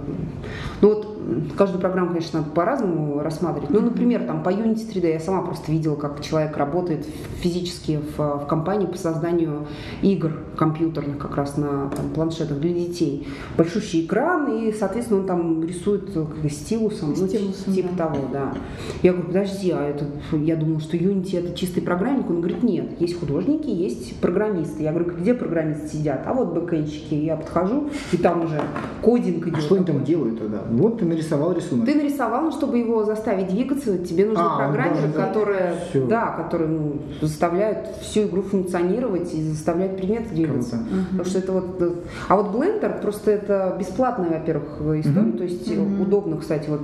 [0.82, 1.11] ну вот
[1.58, 3.70] каждую программу, конечно, надо по-разному рассматривать.
[3.70, 7.06] Ну, например, там по Unity 3D я сама просто видела, как человек работает
[7.42, 9.68] физически в, в компании по созданию
[10.02, 13.28] игр компьютерных как раз на там, планшетах для детей.
[13.58, 18.08] Большущий экран, и, соответственно, он там рисует как бы стилусом, ну, Стилусом, типа да.
[18.08, 18.54] того, да.
[19.02, 20.06] Я говорю, подожди, а это,
[20.38, 22.30] я думала, что Unity это чистый программник.
[22.30, 24.84] Он говорит, нет, есть художники, есть программисты.
[24.84, 26.24] Я говорю, где программисты сидят?
[26.26, 27.16] А вот бэкэнщики.
[27.16, 28.62] Я подхожу, и там уже
[29.02, 29.58] кодинг идет.
[29.58, 30.62] А что они там делают тогда?
[30.70, 31.86] Вот ты нарисовал рисунок.
[31.86, 36.08] Ты нарисовал, но чтобы его заставить двигаться, тебе нужны А, программеры, да, которые, Всё.
[36.08, 40.78] да, которые ну, заставляют всю игру функционировать и заставляют предметы двигаться.
[40.78, 41.06] Круто.
[41.12, 41.92] Потому что это вот, э,
[42.28, 45.38] а вот Blender просто это бесплатная, во-первых, история, Мгм.
[45.38, 46.02] то есть э, Мгм.
[46.02, 46.82] удобно, кстати, вот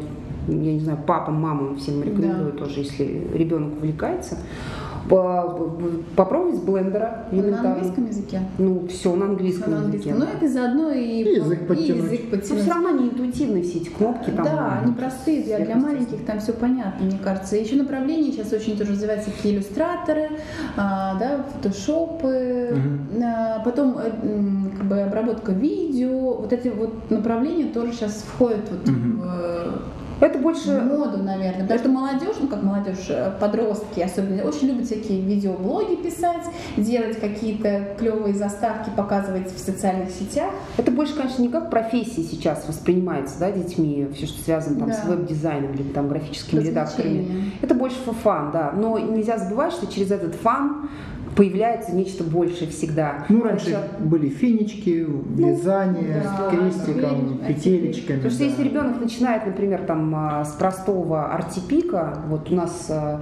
[0.48, 2.58] я не знаю, папам, мамам всем рекомендую Да.
[2.60, 4.38] тоже, если ребенок увлекается.
[5.10, 5.58] По-
[6.16, 8.42] Попробовать с блендера На английском языке?
[8.58, 10.12] Ну, все на английском На языке.
[10.12, 10.20] английском.
[10.20, 12.12] Ну, это заодно и, И язык и подтянуть.
[12.26, 12.62] Но подтянуть.
[12.64, 14.46] все равно не интуитивны все эти кнопки там.
[14.46, 17.56] Да, они простые, для, для маленьких там все понятно, мне кажется.
[17.56, 20.30] Еще направления сейчас очень тоже развиваются такие иллюстраторы,
[20.76, 22.76] а, да, фотошопы,
[23.24, 24.12] а, потом э,
[24.78, 26.34] как бы обработка видео.
[26.38, 29.20] Вот эти вот направления тоже сейчас входят вот Мгм.
[29.22, 29.82] в,
[30.20, 31.62] Это больше моду, наверное.
[31.62, 36.44] Потому что молодежь, ну как молодежь, э, подростки особенно, очень любят всякие видеоблоги писать,
[36.76, 40.52] делать какие-то клевые заставки, показывать в социальных сетях.
[40.78, 44.98] Это больше, конечно, не как профессия сейчас воспринимается, да, детьми, все, что связано там, с
[45.02, 45.10] Да.
[45.10, 47.52] веб-дизайном или там графическими редакторами.
[47.62, 48.72] Это больше фан, да.
[48.76, 50.90] Но нельзя забывать, что через этот фан
[51.38, 53.26] появляется нечто большее всегда.
[53.30, 58.16] Ну, раньше Сначала- были финички, вязание да, с крестиком, теперь петелечками.
[58.18, 58.46] Потому что да.
[58.46, 63.22] если ребенок начинает, например, там а, с простого артипика, вот у нас а,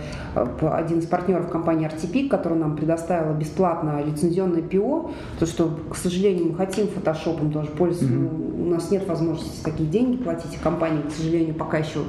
[0.62, 6.51] один из партнеров компании Артипик, который нам предоставила бесплатно лицензионное ПО, то что, к сожалению,
[6.51, 11.01] мы хотим фотошопом тоже пользоваться, но у нас нет возможности такие деньги платить, и компания,
[11.01, 11.99] к сожалению, пока еще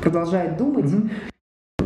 [0.00, 0.86] продолжает думать.
[0.86, 1.10] Мгм.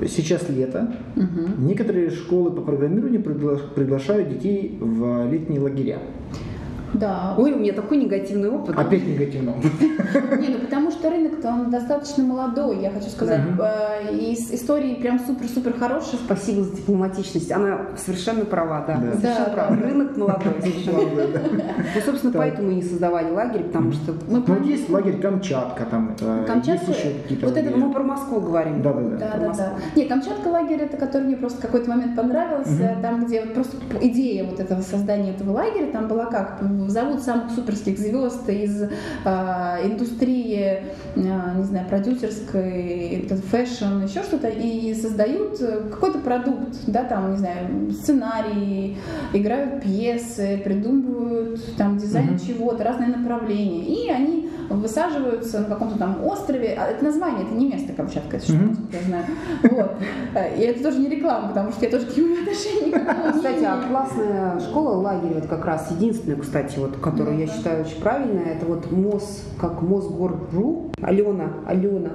[0.09, 0.95] Сейчас лето.
[1.17, 1.67] Мгм.
[1.67, 5.99] Некоторые школы по программированию пригла- приглашают детей в летние лагеря.
[6.95, 7.35] Да.
[7.39, 8.77] Ой, у меня такой негативный опыт.
[8.79, 9.55] Опять негативно.
[10.39, 13.41] Не, ну потому что рынок-то он достаточно молодой, я хочу сказать.
[13.59, 16.19] Э, И с- истории прям супер-супер хорошие.
[16.25, 17.51] Спасибо за дипломатичность.
[17.51, 18.97] Она совершенно права, да.
[19.15, 19.77] Совершенно права.
[19.77, 20.53] Рынок молодой.
[20.61, 21.41] совершенно.
[21.95, 26.15] Ну, собственно, поэтому и не создавали лагерь, потому что Мы Ну, есть лагерь Камчатка, там
[26.47, 28.83] Камчатка, есть еще какие-то вот это мы про Москву говорим.
[28.83, 29.03] Да, да,
[29.39, 29.53] да.
[29.53, 29.73] Да.
[29.97, 33.77] Не, Камчатка лагерь это который мне просто в какой-то момент понравился, там, где вот просто
[34.01, 38.85] идея вот этого создания этого лагеря, там была как, зовут самых суперских звезд из
[39.25, 40.83] а, индустрии,
[41.17, 47.37] а, не знаю, продюсерской, fashion, еще что-то, и создают э, какой-то продукт, да, там, не
[47.39, 48.97] знаю, сценарии,
[49.33, 52.39] играют пьесы, придумывают там дизайн Мгм.
[52.39, 57.67] чего-то, разные направления, и они высаживаются на каком-то там острове, а это название, это не
[57.69, 59.25] место Камчатка, это что, насколько я знаю.
[59.63, 59.91] Вот.
[60.35, 63.65] Э, И это тоже не реклама, потому что я тоже к нему отношения никакого Кстати,
[63.65, 68.55] а классная школа, лагерь, вот как раз единственная, кстати, вот, которую я считаю очень правильная,
[68.55, 72.11] это вот МОЗ, как Мосгорру, Алена, Алена,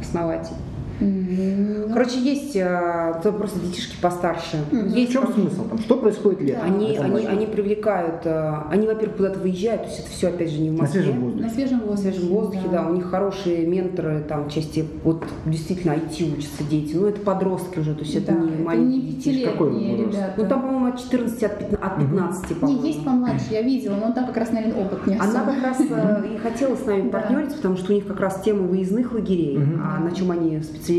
[0.00, 0.54] основатель.
[1.00, 4.58] Ну, Короче, есть это просто детишки постарше.
[4.70, 5.64] В Есть чем там- смысл?
[5.68, 6.68] Там, что происходит летом?
[6.68, 6.74] Да.
[6.74, 10.50] Они, Это они, они привлекают, э, они, во-первых, куда-то выезжают, то есть это все, опять
[10.50, 11.02] же, не в На Москве.
[11.02, 11.50] свежем на воздухе.
[11.50, 12.12] свежем В воздухе.
[12.12, 12.86] свежем воздухе, да.
[12.88, 17.78] у них хорошие менторы, там, в части, вот, действительно, IT учатся дети, ну, это подростки
[17.78, 19.44] уже, то есть это Да, не это маленькие не детишки.
[19.46, 20.34] Какой ребята.
[20.36, 22.10] Ну, там, по-моему, от 14, от 15, от Мгм.
[22.10, 22.84] 15 Не, по-моему.
[22.86, 25.44] есть помладше, я видела, но там как раз, наверное, опыт не Она особо.
[25.54, 27.18] как раз э, и хотела с нами Да.
[27.18, 30.89] партнериться, потому что у них как раз тема выездных лагерей, а на чем они специализируются.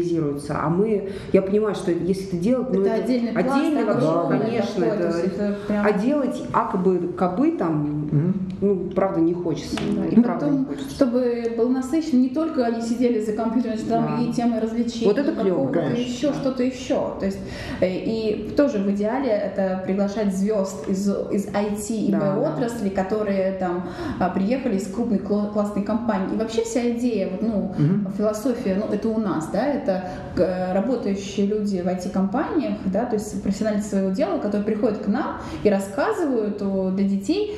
[0.50, 4.40] А мы, я понимаю, что если это делать, ну, Это отдельный класс, отдельный вообще, огромный
[4.40, 8.34] конечно, это, есть это прям- а делать акобы кобы там, Мгм.
[8.62, 9.76] ну, правда, не хочется.
[9.96, 10.90] Да, И Ну, правда, не хочется.
[10.92, 14.24] чтобы был насыщен, не только они сидели за компьютером, что там Да.
[14.24, 15.98] и темы развлечений, Вот это конечно.
[15.98, 17.14] еще что-то еще.
[17.20, 17.40] То есть
[17.82, 22.52] э, и тоже в идеале это приглашать звезд из, из IT и Да, B да.
[22.54, 26.36] отрасли, которые там а, приехали из крупной кла- классной компании.
[26.36, 28.08] И вообще вся идея, вот, ну, Мгм.
[28.18, 30.04] философия, ну, это у нас, да, это
[30.38, 35.38] э, работающие люди в IT-компаниях, да, то есть профессионалы своего дела, которые приходят к нам
[35.64, 37.58] и рассказывают о- для детей,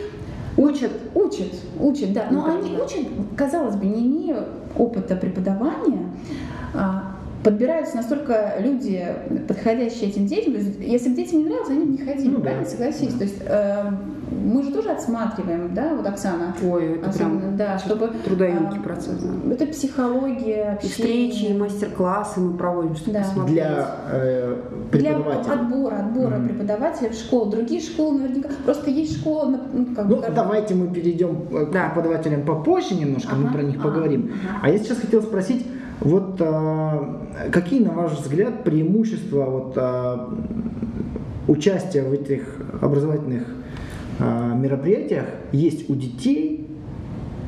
[0.55, 0.91] Учат.
[1.15, 2.27] Учат, учат, да.
[2.29, 2.83] Но Ну, да, они да.
[2.83, 4.37] учат, казалось бы, не имея
[4.77, 6.11] опыта преподавания,
[6.75, 9.03] а, подбираются настолько люди,
[9.47, 10.53] подходящие этим детям.
[10.79, 12.41] Если бы детям не нравилось, они бы не ходили, Ну да.
[12.41, 13.15] правильно, согласись.
[13.15, 13.91] То есть э,
[14.43, 16.53] мы же тоже отсматриваем, да, вот Оксана.
[16.63, 19.17] Ой, это Особенно, прям да, чтобы трудоемкий а, процесс.
[19.19, 19.53] да.
[19.53, 20.89] Это психология, И общение.
[21.31, 23.19] встречи, и мастер-классы мы проводим, чтобы Да.
[23.23, 23.53] посмотреть.
[23.55, 24.55] Для э,
[24.91, 25.53] Для преподавателей.
[25.55, 26.47] отбора, отбора Мгм.
[26.49, 27.51] преподавателей в школу.
[27.51, 28.49] Другие школы наверняка.
[28.65, 31.89] Просто есть школа, ну, как бы, Ну, как- давайте мы перейдем э, к Да.
[31.89, 34.31] преподавателям попозже немножко, мы Ага, про них ага, поговорим.
[34.43, 34.59] ага.
[34.63, 35.65] А я сейчас хотел спросить,
[36.01, 40.29] вот а, какие, на ваш взгляд, преимущества вот, а,
[41.47, 43.43] участия в этих образовательных
[44.19, 46.67] мероприятиях есть у детей?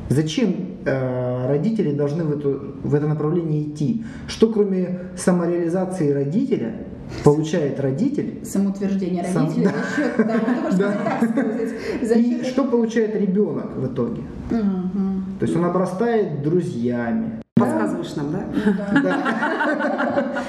[0.08, 0.54] Зачем
[0.86, 4.04] а, родители должны в, эту, в это направление идти?
[4.28, 6.74] Что кроме самореализации родителя
[7.24, 8.44] получает родитель?
[8.44, 10.92] самоутверждение Сам- родителей за счет того, что Да.
[11.20, 11.70] так сказать,
[12.02, 14.22] за И счет что получает ребенок в итоге?
[14.48, 19.02] То есть он обрастает друзьями, Подсказываешь нам, да?
[19.02, 20.26] Да.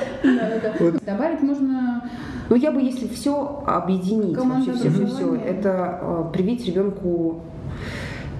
[1.05, 2.09] Добавить можно
[2.49, 7.41] Ну, я бы, если все объединить, вообще все, все, все, это э, привить ребенку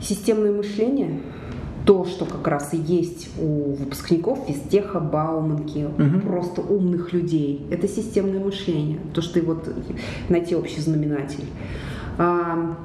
[0.02, 1.20] системное мышление,
[1.86, 6.22] то, что как раз и есть у выпускников физтеха, Бауманки, Мгм.
[6.22, 7.66] просто умных людей.
[7.72, 9.70] Это системное мышление, то, что и вот
[10.30, 11.46] найти общий знаменатель.
[12.18, 12.76] А,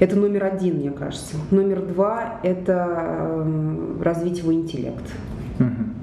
[0.00, 1.36] Это номер один, мне кажется.
[1.52, 3.46] Номер два– это
[4.02, 5.04] развить его интеллект.
[5.60, 5.93] Мгм.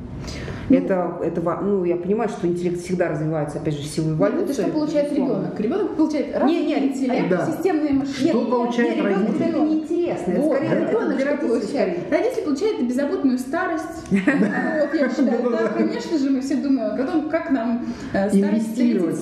[0.78, 4.44] Это, это, ну, я понимаю, что интеллект всегда развивается, опять же, в силу эволюции.
[4.44, 5.60] Это что получает ребенок?
[5.60, 7.46] Ребенок получает развитый не, интеллект, да.
[7.46, 8.34] системное мышление.
[8.34, 9.46] Что получает Не, ребенку родитель?
[9.46, 10.32] это неинтересно.
[10.32, 11.70] Это Вот, скорее это ребенок для что получает?
[11.70, 11.98] скорее.
[12.12, 13.86] Родитель получает беззаботную старость.
[14.12, 18.72] Вот, я считаю, да, конечно же, мы все думаем, потом, как нам э, старость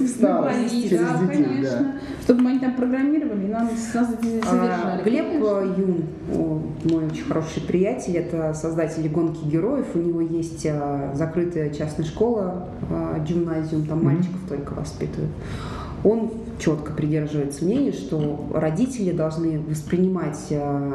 [0.07, 1.95] старость да, конечно.
[2.23, 5.03] Чтобы мы они там программировали, и нам, нас А, задержали.
[5.03, 9.87] Глеб Юн, о, мой очень хороший приятель, это создатель гонки героев.
[9.95, 15.31] У него есть э, закрытая частная школа, э, гимназиум, там мальчиков только воспитывают.
[16.03, 20.93] Он четко придерживается мнения, что родители должны воспринимать э,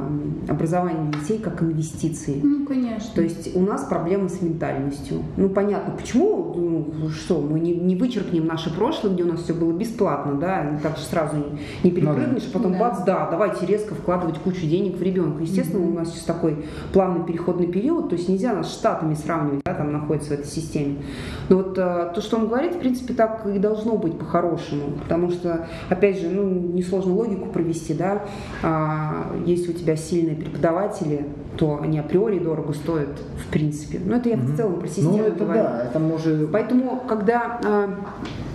[0.49, 2.41] образование детей как инвестиции.
[2.43, 3.11] Ну, конечно.
[3.15, 5.23] То есть у нас проблемы с ментальностью.
[5.37, 9.55] Ну, понятно, почему, ну, что, мы не, не вычеркнем наше прошлое, где у нас все
[9.55, 11.45] было бесплатно, да, ну, так же сразу не,
[11.85, 12.79] не перепрыгнешь, а потом Да.
[12.79, 15.43] бац, да, давайте резко вкладывать кучу денег в ребенка.
[15.43, 19.63] Естественно, у нас сейчас такой плавный переходный период, то есть нельзя нас с штатами сравнивать,
[19.65, 20.97] да, там находится в этой системе.
[21.49, 25.31] Но вот э, то, что он говорит, в принципе, так и должно быть по-хорошему, потому
[25.31, 25.54] что,
[25.89, 28.23] опять же, ну, несложно логику провести, да,
[28.63, 34.01] А, если у тебя сильные преподаватели, то они априори дорого стоят, в принципе.
[34.05, 35.63] Но это я в целом про систему Ну, это говорю.
[35.63, 36.51] да, это может...
[36.51, 37.91] Поэтому, когда, а,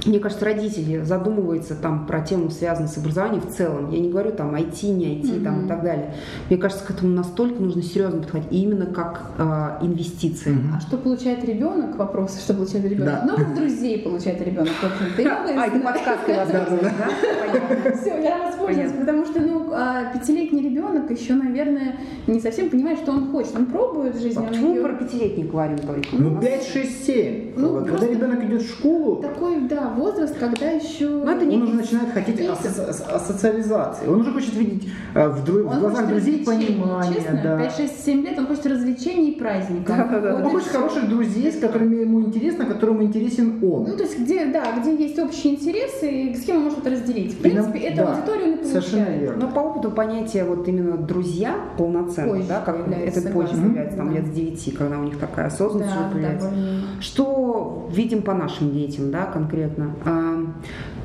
[0.05, 4.31] мне кажется, родители задумываются там про тему, связанную с образованием в целом, я не говорю
[4.31, 5.65] там IT, не IT там, Мгм.
[5.65, 6.13] и так далее,
[6.49, 10.51] мне кажется, к этому настолько нужно серьезно подходить, и именно как а, инвестиции.
[10.51, 10.73] Мгм.
[10.77, 11.97] А что получает ребенок?
[11.97, 13.13] Вопрос, что получает ребенок?
[13.13, 13.25] Да.
[13.25, 14.69] Новых друзей получает ребенок.
[14.81, 15.81] новые А, это знакомые.
[15.81, 17.09] подсказка воспользовалась, да?
[17.51, 18.01] Понятно.
[18.01, 18.99] Все, я воспользовалась, Понятно.
[18.99, 21.95] потому что, ну, а, пятилетний ребенок еще, наверное,
[22.27, 23.55] не совсем понимает, что он хочет.
[23.55, 26.07] Он пробует в жизни, А он Почему про пятилетних говорим только?
[26.13, 27.53] Ну, 5, 6, 7.
[27.57, 31.07] Ну, Вот, просто- Когда ребенок идет в школу, такой, да, возраст, когда еще...
[31.07, 34.07] Ну, это он уже начинает хотеть асо- ас- асоциализации.
[34.07, 37.13] Он уже хочет видеть э, в, дру- в глазах друзей понимание.
[37.15, 37.57] Честно, да.
[37.57, 39.95] 5, 6, 7 лет он хочет развлечений и праздников.
[39.97, 40.35] Да-да-да.
[40.37, 43.83] Вот Он хочет хороших друзей, с которыми ему интересно, которым интересен он.
[43.89, 46.89] Ну, то есть, где, да, где есть общие интересы, и с кем он может это
[46.91, 47.33] разделить.
[47.33, 48.83] В принципе, эту да, аудиторию он и получает.
[48.85, 49.45] Совершенно верно.
[49.47, 54.09] Но по опыту понятия вот именно друзья полноценно, Позже да, как это позже появляется, там
[54.09, 54.15] Да.
[54.15, 56.49] лет с 9, когда у них такая осознанность Да, да, появляется.
[56.49, 59.78] более- Что видим по нашим детям, да, конкретно?
[60.05, 60.45] А,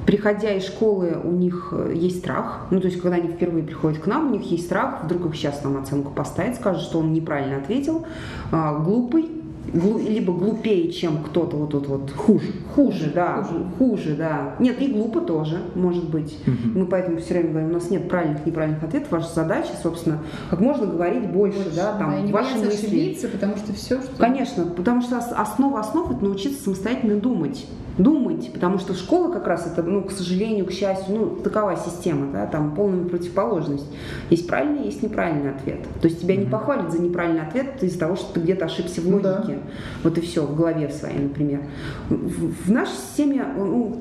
[0.07, 2.67] Приходя из школы, у них э, есть страх.
[2.71, 5.35] Ну, то есть, когда они впервые приходят к нам, у них есть страх, вдруг их
[5.35, 8.05] сейчас нам оценку поставить, скажут, что он неправильно ответил,
[8.53, 9.31] а, глупый,
[9.73, 12.11] глу- либо глупее, чем кто-то вот тут вот.
[12.11, 12.47] Хуже.
[12.75, 13.47] Хуже, да,
[13.79, 14.15] хуже.
[14.17, 14.55] да.
[14.59, 16.39] Нет, и глупо тоже, может быть.
[16.47, 16.81] Мгм.
[16.81, 19.11] Мы поэтому все время говорим, у нас нет правильных, неправильных ответов.
[19.13, 20.19] Ваша задача, собственно,
[20.51, 22.87] как можно говорить больше, да, там, Да, не ваши мысли.
[22.87, 24.17] ошибиться, потому что все, что...
[24.19, 27.67] Конечно, потому что ос- основа основ это научиться самостоятельно думать.
[27.97, 32.27] Думать, потому что школа как раз это, ну, к сожалению, к счастью, ну, такова система,
[32.33, 33.87] да, там полная противоположность.
[34.31, 35.79] Есть правильный, есть неправильный ответ.
[36.03, 39.09] То есть тебя не похвалят за неправильный ответ из-за того, что ты где-то ошибся в
[39.09, 39.45] Ну да.
[39.55, 39.69] Логике.
[40.03, 41.61] Вот и все, в голове своей, например.
[42.09, 43.97] В, в нашей системе ну,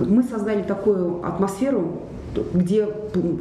[0.00, 2.02] мы создали такую атмосферу,
[2.54, 2.86] где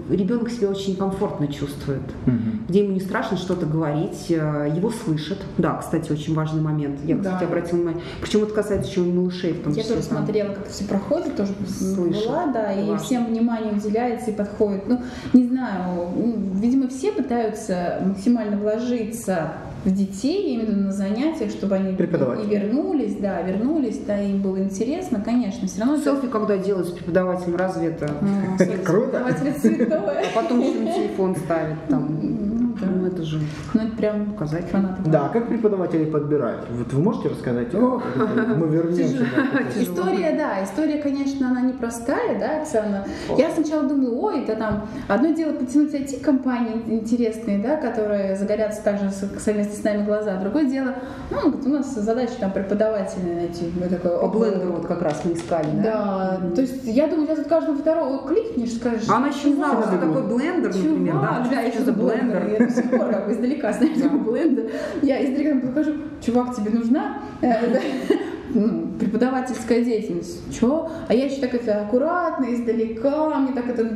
[0.09, 2.61] ребенок себя очень комфортно чувствует Мгм.
[2.67, 5.37] где ему не страшно что-то говорить, э, его слышат.
[5.59, 6.99] Да, кстати, очень важный момент.
[7.03, 7.33] Я, Да.
[7.33, 8.01] кстати, обратила внимание.
[8.19, 9.95] Причем это касается еще и малышей в том Я числе.
[9.95, 10.17] тоже там.
[10.17, 12.31] смотрела, как это все проходит, тоже Слышала.
[12.31, 12.97] была, да, и Важно.
[12.97, 14.87] всем внимание уделяется и подходит.
[14.87, 14.99] Ну,
[15.33, 19.51] не знаю, ну, видимо, все пытаются максимально вложиться
[19.85, 25.21] в детей, именно на занятиях, чтобы они и вернулись, да, вернулись, да, им было интересно,
[25.23, 28.09] конечно, все равно это- Селфи, когда делают с преподавателем, разве это?
[28.21, 29.07] Ну, селфи Круто.
[29.19, 30.19] преподаватель святое.
[30.21, 32.19] А потом еще на телефон ставят там.
[32.21, 32.87] Ну, да.
[32.87, 33.39] Ну, это же
[33.73, 34.67] это прям показатель.
[34.67, 35.01] фанаты.
[35.05, 36.65] Да, как преподавателей подбирают?
[36.71, 37.73] Вот вы можете рассказать?
[37.73, 39.25] Мы вернемся.
[39.35, 43.05] да, История, да, история, конечно, она непростая, да, Оксана.
[43.37, 49.09] Я сначала думала, ой, это там одно дело потянуть IT-компании интересные, да, которые загорятся также
[49.11, 50.95] совместно с нами глаза, другое дело,
[51.31, 53.71] ну, у нас задача там преподавателя найти.
[53.79, 56.39] Мы такое, По блендеру вот как раз мы искали, да?
[56.39, 59.09] Да, то есть я думаю, сейчас тут каждого второго кликнешь, скажешь.
[59.09, 61.47] А она еще не знала, что такое блендер, например, да?
[61.49, 62.47] Да, Что за блендер?
[62.47, 64.71] Я до сих пор как бы издалека знаю, что такое блендер.
[65.01, 65.93] Я издалека ему покажу,
[66.25, 67.19] чувак, тебе нужна?
[68.99, 69.05] Да.
[69.05, 70.41] ну, преподавательская деятельность.
[70.59, 70.89] Чё?
[71.07, 73.87] А я еще так это аккуратно, издалека, мне так это...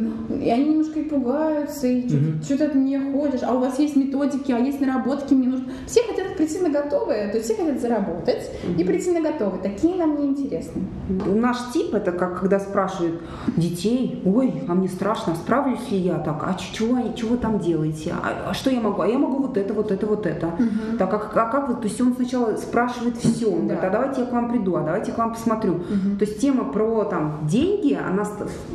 [0.41, 3.95] И они немножко и пугаются, и что-то, что-то от меня ходишь, а у вас есть
[3.95, 5.65] методики, а есть наработки, мне нужно...
[5.87, 9.61] Все хотят прийти на готовые, то есть все хотят заработать и прийти на готовые.
[9.61, 10.83] Такие нам не интересны.
[11.25, 13.21] Наш тип это как когда спрашивают
[13.57, 18.13] детей, ой, а мне страшно, справлюсь ли я так, а чего, чего вы там делаете,
[18.21, 20.51] а, а что я могу, а я могу вот это, вот это, вот это.
[20.97, 23.75] Так, а, как- а как вы, то есть он сначала спрашивает все, он Да.
[23.75, 25.79] говорит, а давайте я к вам приду, а давайте к вам посмотрю.
[26.19, 28.23] То есть тема про там деньги, она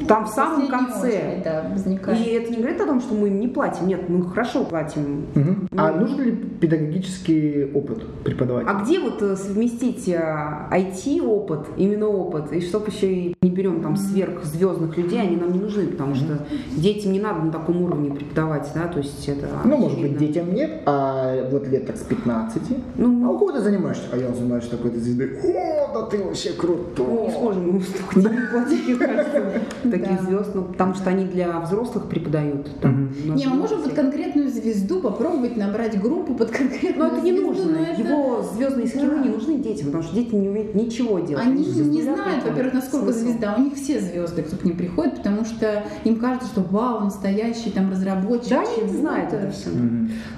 [0.09, 1.09] там в самом конце.
[1.09, 2.27] очередь, да, возникает.
[2.27, 5.27] И это не говорит о том, что мы не платим, нет, мы хорошо платим.
[5.35, 5.69] Мгм.
[5.77, 8.69] А нужен ли педагогический опыт преподавателя?
[8.71, 13.97] А где вот э, совместить IT-опыт, именно опыт, и чтобы еще и не берем там
[13.97, 16.39] сверхзвездных людей, они нам не нужны, потому что
[16.77, 20.27] детям не надо на таком уровне преподавать, да, то есть это Ну, может быть, очевидно.
[20.27, 22.63] детям нет, а вот лет так с 15.
[22.97, 24.05] Ну, А у кого ты занимаешься?
[24.13, 25.39] А я занимаюсь такой-то звездой.
[25.43, 27.27] О, да ты вообще мы крутой.
[27.27, 32.69] не сможем мне кажется, таких звезд, ну, потому что они для взрослых преподают.
[32.83, 37.47] Не, мы можем под конкретную звезду попробовать набрать группу под конкретную Но это не звезду,
[37.49, 37.77] нужно.
[37.97, 39.23] Его звездные скиллы Да.
[39.23, 41.45] не нужны детям, потому что дети не умеют ничего делать.
[41.47, 43.19] Они не знают, во-первых, насколько Смысл?
[43.27, 43.55] звезда.
[43.59, 47.71] У них все звезды, кто к ним приходит, потому что им кажется, что вау, настоящий
[47.71, 48.51] там разработчик.
[48.51, 49.71] Да, они знают это все.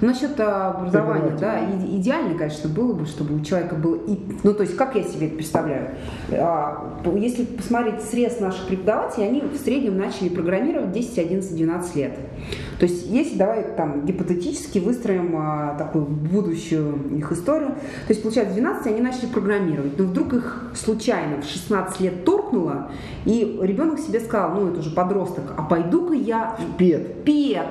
[0.01, 1.59] Насчет образования, да,
[1.91, 5.27] идеально, конечно, было бы, чтобы у человека был, и, ну, то есть, как я себе
[5.27, 5.60] это представляю,
[6.31, 11.95] А, по- если посмотреть срез наших преподавателей, они в среднем начали программировать 10, 11, 12
[11.95, 12.13] лет.
[12.79, 18.53] То есть, если давай там гипотетически выстроим а, такую будущую их историю, то есть, получается,
[18.53, 22.89] в 12 они начали программировать, но вдруг их случайно в 16 лет торкнуло,
[23.25, 27.23] и ребенок себе сказал, ну, это уже подросток, а пойду-ка я Пет.
[27.23, 27.67] пет.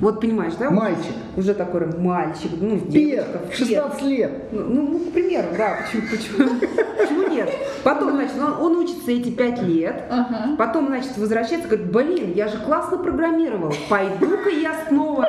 [0.00, 0.70] Вот понимаешь, да?
[0.70, 1.12] Мальчик.
[1.36, 3.26] Уже такой мальчик, ну, В пет.
[3.52, 4.32] 16 лет.
[4.52, 6.60] Ну, ну, к примеру, да, почему, почему,
[6.98, 7.50] почему нет?
[7.84, 10.56] Потом, значит, он, он учится эти пять лет, Ага.
[10.58, 15.28] потом, значит, возвращается, говорит, блин, я же классно программировал, пойду-ка я снова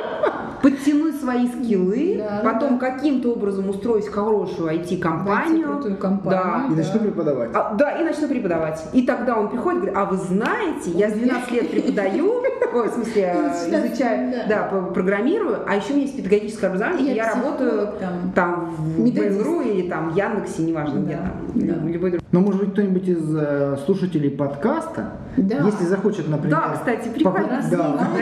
[0.62, 5.98] подтяну свои скиллы, Да, потом каким-то образом устроюсь в хорошую IT-компанию.
[6.00, 6.72] компанию.
[6.72, 7.50] И начну преподавать.
[7.54, 8.84] А, да, и начну преподавать.
[8.94, 12.42] И тогда он приходит и говорит, а вы знаете, я с 12 лет преподаю,
[12.74, 14.70] в смысле, э, изучаю, Да.
[14.72, 17.88] да, программирую, а еще у меня есть педагогическое образование, Я и я психолог, работаю
[18.36, 18.76] там.
[18.78, 19.00] в.
[19.02, 21.74] Mail.ru или там Яндексе, неважно где Да, там, да.
[21.92, 22.20] любой другой.
[22.32, 25.58] Но может быть кто-нибудь из э, слушателей подкаста, Да.
[25.66, 26.58] если захочет, например...
[26.58, 27.62] Да, кстати, прикольно.
[27.70, 28.08] Да.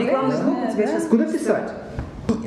[0.00, 0.06] Да.
[0.06, 0.92] рекламный Да, блог у тебя да.
[0.92, 1.72] сейчас Куда писать?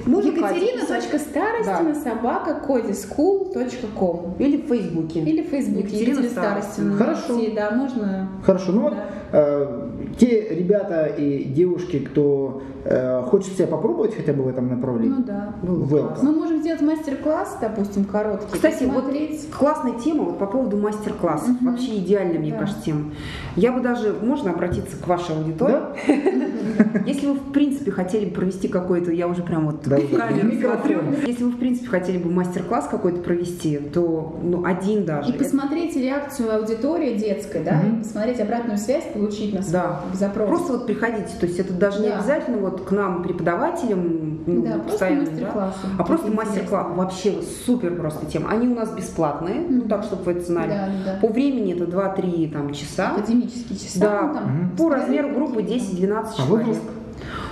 [0.06, 5.20] Екатерина.старостина собака кодисchool.com Или в Фейсбуке.
[5.22, 6.98] или в Фейсбуке Екатерина Екатерина Старостина.
[6.98, 7.42] Хорошо.
[7.56, 8.30] Да, можно.
[8.46, 9.04] Хорошо, ну вот Да.
[9.32, 9.88] э,
[10.18, 15.24] те ребята и девушки, кто э, хочет себя попробовать хотя бы в этом направлении, Ну
[15.24, 15.54] да.
[15.64, 16.20] Welcome.
[16.24, 18.54] Мы можем сделать мастер-класс, допустим, короткий.
[18.54, 19.50] Кстати, вот посмотреть.
[19.52, 21.50] классная тема вот по поводу мастер-классов.
[21.50, 21.72] Мгм.
[21.72, 22.60] Вообще идеальная, мне Да.
[22.60, 23.12] кажется, тема.
[23.56, 25.78] Я бы даже, можно обратиться к вашей аудитории?
[27.08, 30.18] Если вы, в принципе, хотели бы провести какой-то, я уже прям вот Да, да.
[30.28, 31.00] камеру смотрю.
[31.26, 35.32] Если вы, в принципе, хотели бы мастер-класс какой-то провести, то, ну, один даже.
[35.34, 39.82] И посмотреть реакцию аудитории детской, да, и посмотреть обратную связь, получить на свой
[40.12, 40.18] Да.
[40.18, 40.48] запрос.
[40.50, 42.16] Просто вот приходите, то есть это даже не Да.
[42.20, 45.78] обязательно вот к нам, преподавателям, ну, Да, просто постоянно, да, мастер-классы.
[45.98, 47.34] а просто мастер-класс, вообще
[47.66, 48.50] супер просто тема.
[48.50, 49.88] Они у нас бесплатные, ну Мгм.
[49.90, 50.70] так, чтобы вы это знали.
[50.70, 51.20] Да, да.
[51.22, 53.12] По времени это 2-3 там, часа.
[53.12, 54.00] Академические часа.
[54.00, 54.70] Да, ну, там, Мгм.
[54.78, 56.68] по размеру группы такие, 10-12 А человек.
[56.68, 56.90] возраст?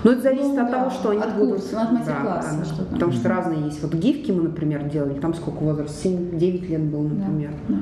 [0.03, 1.49] Но это зависит Ну от да, того, что они от будут.
[1.61, 2.93] курса, ну, от мастер-класса, да, что там.
[2.93, 3.81] Потому что разные есть.
[3.83, 6.03] Вот гифки мы, например, делали, там сколько возраст?
[6.03, 7.51] 7-9 лет было, Да, например.
[7.69, 7.75] да.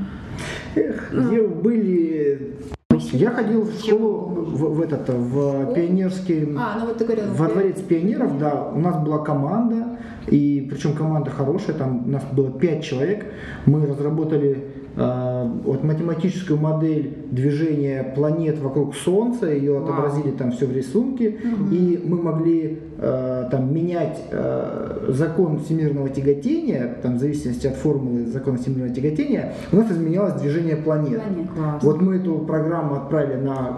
[0.76, 2.57] Эх, где были...
[3.12, 6.55] Я ходил в школу, в, в этот, в пионерский...
[6.57, 7.26] А, ну вот ты говорил.
[7.34, 9.97] Во дворец пионеров, да, у нас была команда,
[10.28, 13.26] и причем команда хорошая, там у нас было пять человек.
[13.66, 19.84] Мы разработали э, вот математическую модель движения планет вокруг Солнца, ее Вау.
[19.84, 21.39] отобразили там все в рисунке,
[21.72, 28.26] и мы могли э, там менять э, закон всемирного тяготения, там в зависимости от формулы
[28.26, 31.22] закона всемирного тяготения, у нас изменялось движение планет.
[31.22, 31.50] Планет.
[31.84, 33.78] Вот мы эту программу отправили на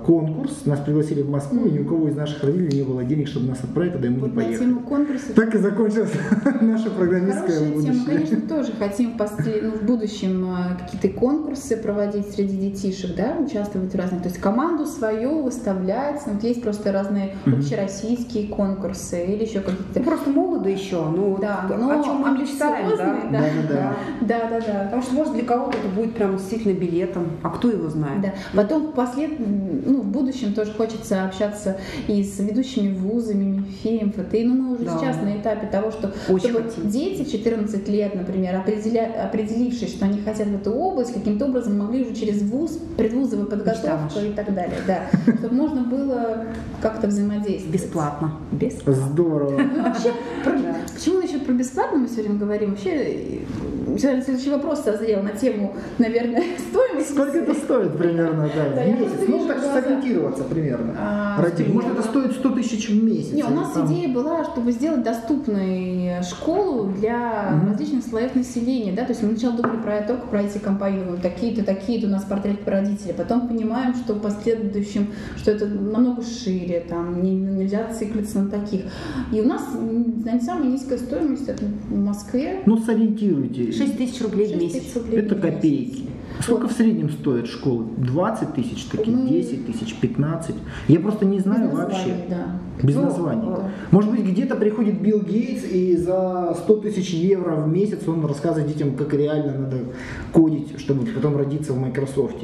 [0.00, 3.04] э, конкурс, нас пригласили в Москву, и ни у кого из наших родителей не было
[3.04, 4.58] денег, чтобы нас отправить, тогда мы Вот не поехали.
[4.68, 5.32] тему конкурса.
[5.34, 6.12] Так и закончилась
[6.60, 7.82] наша программистская Хорошая тема.
[7.82, 8.04] будущее.
[8.06, 10.46] Конечно, тоже хотим в, послед- ну, в будущем
[10.80, 14.22] какие-то конкурсы проводить среди детишек, да, участвовать в разных.
[14.22, 16.20] То есть команду свою выставлять.
[16.26, 19.98] Ну, Вот есть просто разные общероссийские конкурсы или еще какие-то.
[20.00, 23.04] Ну, просто молоды еще, ну, Да, вот но о чем мы мечтаем, да?
[23.12, 23.40] амбициозные, да.
[23.40, 23.96] Да-да-да.
[24.20, 24.84] Да, да, да.
[24.84, 28.20] Потому что, может, для кого-то это будет прям действительно билетом, а кто его знает?
[28.22, 28.34] Да.
[28.54, 29.32] Потом послед...
[29.38, 31.76] ну, в будущем тоже хочется общаться
[32.08, 34.44] и с ведущими вузами, МИФИем, ФТИ.
[34.44, 34.98] Ну, мы уже Да.
[34.98, 36.88] сейчас на этапе того, что Очень чтобы хотим.
[36.90, 39.24] дети в 14 лет, например, определя...
[39.24, 44.14] определившись, что они хотят в эту область, каким-то образом могли уже через вуз, предвузовую подготовку
[44.14, 44.26] наша.
[44.26, 44.76] и так далее.
[44.86, 45.00] Да.
[45.38, 46.44] Чтобы можно было
[46.80, 47.74] как-то взаимодействовать.
[47.74, 48.32] Бесплатно.
[48.52, 48.94] Бесплатно.
[49.06, 49.58] Здорово.
[49.60, 50.12] Ну, вообще,
[50.44, 50.76] про- Да.
[50.94, 52.70] почему насчет про бесплатно мы время говорим?
[52.70, 53.38] Вообще, э,
[53.98, 57.12] сегодня следующий вопрос созрел на тему, наверное, стоимости.
[57.12, 59.20] Сколько это стоит примерно, да, Да, в месяц?
[59.28, 59.80] Ну, так глаза.
[59.82, 60.94] сориентироваться примерно.
[60.98, 62.02] А, может, это примерно.
[62.02, 63.32] стоит 100 тысяч в месяц?
[63.32, 69.02] Не, у нас там- идея была, чтобы сделать доступной школу для различных слоев населения, да,
[69.04, 72.24] то есть мы сначала думали про только про эти компании, вот такие-то, такие-то у нас
[72.24, 78.35] портрет родителей, потом понимаем, что в последующем, что это намного шире, там не- нельзя циклиться
[78.36, 78.82] на таких.
[79.32, 79.62] И у нас
[80.22, 82.62] знаете, самая низкая стоимость это в Москве.
[82.66, 83.72] Ну, сориентируйте.
[83.72, 84.96] 6 тысяч рублей в 6 месяц.
[84.96, 85.54] рублей Это в месяц.
[85.54, 86.02] копейки.
[86.40, 87.84] Сколько в среднем стоит школа?
[87.96, 90.54] 20 тысяч таких, Ну, 10 тысяч, 15?
[90.88, 92.14] Я просто не Без знаю названий, вообще.
[92.28, 92.46] да.
[92.82, 93.48] Без Ну, названий.
[93.48, 93.70] да.
[93.90, 98.68] Может быть, где-то приходит Билл Гейтс и за 100 тысяч евро в месяц он рассказывает
[98.68, 99.76] детям, как реально надо
[100.32, 102.36] кодить, чтобы потом родиться в Microsoft.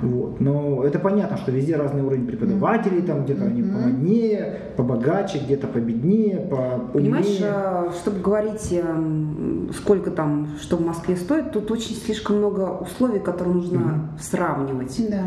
[0.00, 0.40] Вот.
[0.40, 6.36] Но это понятно, что везде разный уровень преподавателей, там где-то они помоднее, побогаче, где-то победнее,
[6.38, 12.36] по Понимаешь, э, чтобы говорить, эм, сколько там, что в Москве стоит, тут очень слишком
[12.36, 14.08] много условий, которые нужно Мгм.
[14.20, 15.10] сравнивать.
[15.10, 15.22] Да.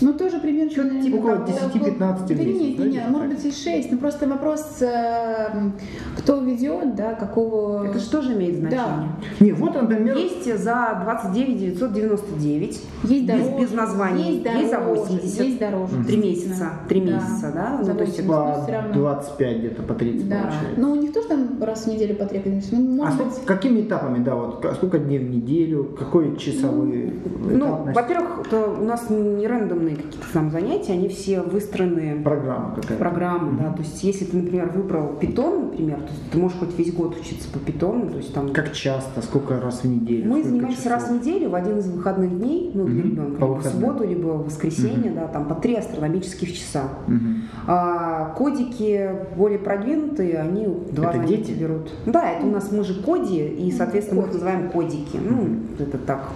[0.00, 0.70] Ну, тоже примерно...
[0.70, 3.44] Что-то наверное, типа около как- 10-15 в Да месяц, нет, да, нет, где-то может быть
[3.44, 3.92] и 6.
[3.92, 5.70] Ну, просто вопрос, э,
[6.18, 7.86] кто ведет, да, какого...
[7.86, 9.08] Это что же имеет значение?
[9.40, 14.76] Не, вот, например, Есть за 29 999, Есть без, дороже, без названий, есть, есть, за
[14.78, 16.04] дороже, 80, есть дороже.
[16.06, 17.06] Три месяца, три Да.
[17.14, 17.78] месяца, да?
[17.84, 18.26] За Ну, то есть 80.
[18.26, 18.92] по Ну, всё равно.
[18.94, 20.36] 25 где-то, по 30 Да.
[20.36, 20.80] получается.
[20.80, 22.24] Ну, у них тоже там раз в неделю по.
[22.72, 23.44] Ну, А может сколько- быть...
[23.46, 27.96] какими этапами, да, вот сколько дней в неделю, какой часовые Ну, этапность?
[27.96, 32.96] во-первых, это у нас не рандомные какие-то там занятия, они все выстроены программа какая-то.
[32.96, 33.74] программы, да, Мгм.
[33.76, 37.48] то есть если ты, например, выбрал питон, например, то ты можешь хоть весь год учиться
[37.50, 40.28] по питону, то есть там Как часто, сколько раз в неделю?
[40.30, 40.92] мы занимаемся часов?
[40.92, 43.10] раз в неделю в один из выходных дней, ну, для Мгм.
[43.10, 45.14] ребенка, По либо в субботу, либо в воскресенье, Мгм.
[45.14, 46.84] да, там по три астрономических часа.
[47.06, 47.39] Мгм.
[47.66, 51.52] А кодики более продвинутые, они два Это занятия дети?
[51.52, 51.90] берут.
[52.06, 55.18] Да, это у нас мы же коди, и, соответственно, мы их называем кодики.
[55.22, 55.46] Ну,
[55.78, 56.30] это так.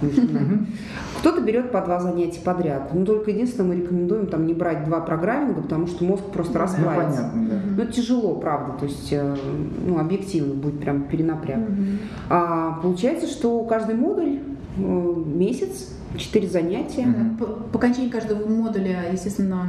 [1.19, 2.93] Кто-то берет по два занятия подряд.
[2.93, 6.59] Но только единственное, мы рекомендуем там не брать два программинга, потому что мозг просто Ну,
[6.59, 7.17] Ну, расплавится.
[7.33, 7.61] понятно, да.
[7.77, 9.35] Ну, это тяжело, правда, то есть, э,
[9.87, 11.59] ну, объективно будет прям перенапряг.
[12.29, 14.39] А, получается, что каждый модуль
[14.77, 17.07] э, месяц, четыре занятия.
[17.39, 19.67] По, по окончании каждого модуля, естественно,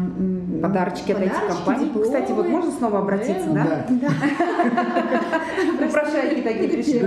[0.62, 1.84] Подарочки от этих подарочки, компаний.
[1.86, 2.07] дипломы.
[2.07, 3.86] Кстати, вот можно снова обратиться, да?
[3.88, 4.09] Да.
[5.78, 7.03] Попрошайки такие пришли.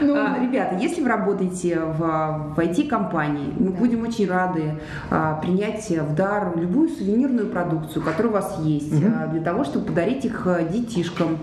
[0.00, 4.74] Ну, А, Ребята, если вы работаете в, в IT-компании, мы будем очень рады
[5.10, 9.86] а, принять в дар любую сувенирную продукцию, которая у вас есть, а, для того, чтобы
[9.86, 11.38] подарить их детишкам.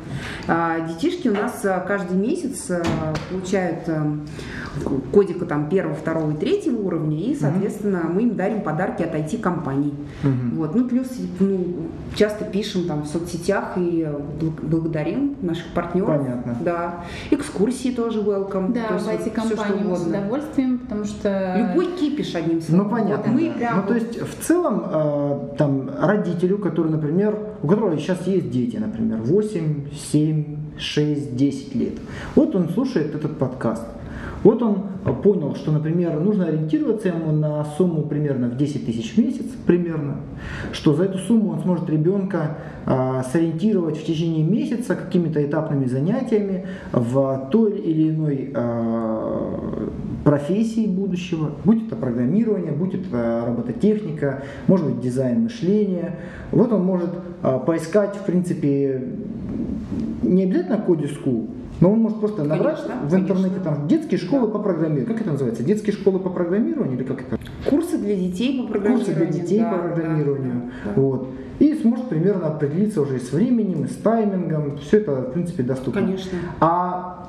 [0.87, 2.71] Детишки у нас каждый месяц
[3.29, 3.89] получают
[5.11, 9.93] кодика там первого, второго и третьего уровня, и, соответственно, мы им дарим подарки от IT-компаний.
[10.23, 10.55] Мгм.
[10.57, 10.75] Вот.
[10.75, 11.07] Ну, плюс
[11.39, 11.65] ну,
[12.15, 14.07] часто пишем там в соцсетях и
[14.39, 16.09] благ- благодарим наших партнеров.
[16.17, 16.57] Понятно.
[16.61, 17.03] Да.
[17.31, 18.73] Экскурсии тоже welcome.
[18.73, 20.19] да, То в вот эти всё, что компании мы с угодно.
[20.19, 21.55] удовольствим, потому что...
[21.69, 22.83] Любой кипиш, одним словом.
[22.85, 23.31] Ну понятно.
[23.31, 23.53] Вот мы да.
[23.57, 28.25] прям Ну то вот- есть в целом э, там родителю, который, например, у которого сейчас
[28.27, 31.93] есть дети, например, 8, 7, 6, 10 лет.
[32.35, 33.83] Вот он слушает этот подкаст.
[34.43, 34.83] Вот он
[35.23, 40.17] понял, что, например, нужно ориентироваться ему на сумму примерно в 10 тысяч в месяц, примерно,
[40.71, 46.65] что за эту сумму он сможет ребенка э, сориентировать в течение месяца какими-то этапными занятиями
[46.91, 49.89] в той или иной э,
[50.23, 56.17] профессии будущего, будь это программирование, будь это робототехника, может быть дизайн мышления.
[56.51, 57.09] Вот он может
[57.43, 59.03] э, поискать, в принципе,
[60.23, 61.47] не обязательно Коди School,
[61.81, 63.63] но он может просто набрать Конечно, в интернете конечно.
[63.63, 65.07] там детские школы по программированию.
[65.07, 65.63] Как это называется?
[65.63, 67.39] Детские школы по программированию или как это?
[67.69, 69.15] курсы для детей по программированию.
[69.15, 70.53] Курсы для детей да, по да, программированию.
[70.53, 71.01] да, да.
[71.01, 71.27] Вот.
[71.59, 74.77] И сможет примерно определиться уже и с временем, и с таймингом.
[74.77, 76.01] Все это, в принципе, доступно.
[76.01, 76.37] Конечно.
[76.59, 77.21] А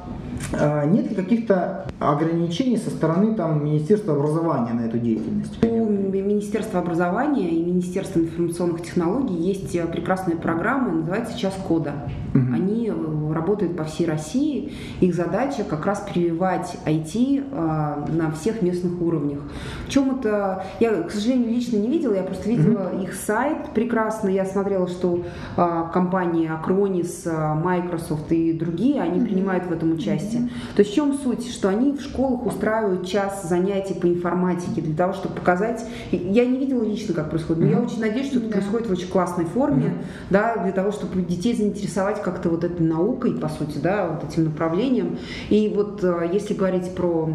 [0.53, 5.59] а, нет ли каких-то ограничений со стороны там, Министерства образования на эту деятельность?
[5.63, 11.93] У Министерства образования и Министерства информационных технологий есть э, прекрасная программа, называется «Час кода».
[12.35, 14.73] Они э, работают по всей России.
[15.01, 19.41] Их задача как раз прививать IT а, на всех местных уровнях.
[19.87, 20.65] В чем это?
[20.81, 23.05] Я, к сожалению, лично не видела, я просто видела mm-hmm.
[23.05, 24.35] их сайт прекрасный.
[24.35, 25.25] Я смотрела, что
[25.57, 27.27] а, компании Acronis,
[27.63, 29.25] Microsoft и другие, они mm-hmm.
[29.25, 30.43] принимают в этом участие.
[30.43, 30.77] Mm-hmm.
[30.77, 31.51] То есть в чем суть?
[31.53, 35.85] Что они в школах устраивают час занятий по информатике для того, чтобы показать.
[36.11, 37.81] Я не видела лично, как происходит, но mm-hmm.
[37.81, 38.53] я очень надеюсь, что это да.
[38.53, 40.31] происходит в очень классной форме, mm-hmm.
[40.31, 44.45] да, для того, чтобы детей заинтересовать как-то вот этой наукой, по сути, да, вот этим
[44.45, 45.19] направлением.
[45.51, 47.31] И вот э, если говорить про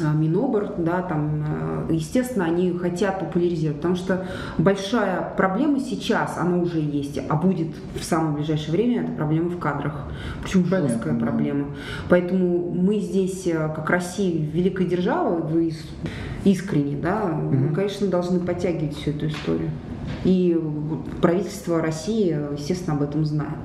[0.00, 1.44] э, Минобр, да, там,
[1.88, 4.26] э, естественно, они хотят популяризировать, потому что
[4.58, 9.58] большая проблема сейчас, она уже есть, а будет в самое ближайшее время, это проблема в
[9.58, 10.06] кадрах,
[10.42, 11.20] причем Понятно, жесткая да.
[11.20, 11.66] проблема.
[12.08, 15.72] Поэтому мы здесь, как Россия, великая держава, вы
[16.44, 17.54] искренне, да, угу.
[17.54, 19.70] мы, конечно, должны подтягивать всю эту историю.
[20.24, 20.60] И
[21.20, 23.58] правительство России, естественно, об этом знает.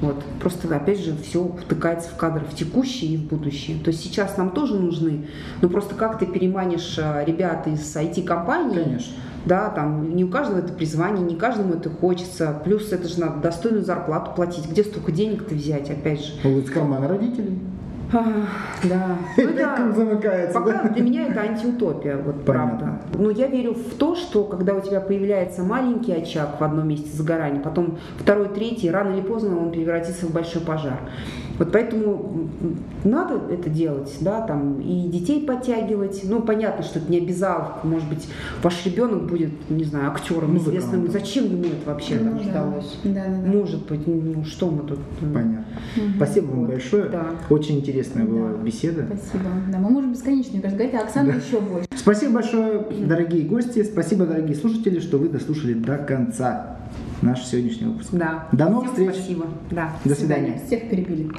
[0.00, 0.22] Вот.
[0.40, 3.78] Просто, опять же, все втыкается в кадры в текущее и в будущее.
[3.82, 5.26] То есть сейчас нам тоже нужны,
[5.62, 9.12] но просто как ты переманишь а, ребят из IT-компаний, Конечно.
[9.46, 13.40] да, там не у каждого это призвание, не каждому это хочется, плюс это же надо
[13.40, 16.32] достойную зарплату платить, где столько денег-то взять, опять же.
[16.48, 17.58] Из кармана родителей.
[18.12, 18.46] А,
[18.84, 19.18] да.
[19.36, 20.58] Ну, это, замыкается.
[20.58, 20.88] Пока да?
[20.90, 22.78] для меня это антиутопия, вот Понятно.
[22.78, 23.00] правда.
[23.18, 27.10] Но я верю в то, что когда у тебя появляется маленький очаг в одном месте
[27.16, 30.98] загорания, потом второй, третий, рано или поздно он превратится в большой пожар.
[31.58, 32.48] Вот поэтому
[33.04, 36.20] надо это делать, да, там и детей подтягивать.
[36.24, 37.86] Ну, понятно, что это не обязаловка.
[37.86, 38.28] Может быть,
[38.62, 40.76] ваш ребенок будет, не знаю, актером Музыкант.
[40.76, 41.10] известным.
[41.10, 42.82] Зачем ему это вообще ну, там да.
[43.04, 43.50] Да, да, да.
[43.50, 44.98] Может быть, ну что мы тут.
[45.20, 45.64] Понятно.
[45.96, 46.04] Угу.
[46.16, 46.68] Спасибо вам вот.
[46.68, 47.04] большое.
[47.08, 47.26] Да.
[47.48, 48.62] Очень интересная была да.
[48.62, 49.06] беседа.
[49.06, 49.50] Спасибо.
[49.70, 51.38] Да, мы можем бесконечно, говорить, а Оксана да.
[51.38, 51.88] еще больше.
[51.96, 53.82] Спасибо большое, дорогие гости.
[53.82, 56.76] Спасибо, дорогие слушатели, что вы дослушали до конца
[57.22, 58.10] наш сегодняшний выпуск.
[58.12, 58.48] Да.
[58.52, 59.24] До новых Всем встреч.
[59.24, 59.46] Спасибо.
[59.70, 59.92] Да.
[60.04, 60.60] До свидания.
[60.66, 61.30] Всех перебили.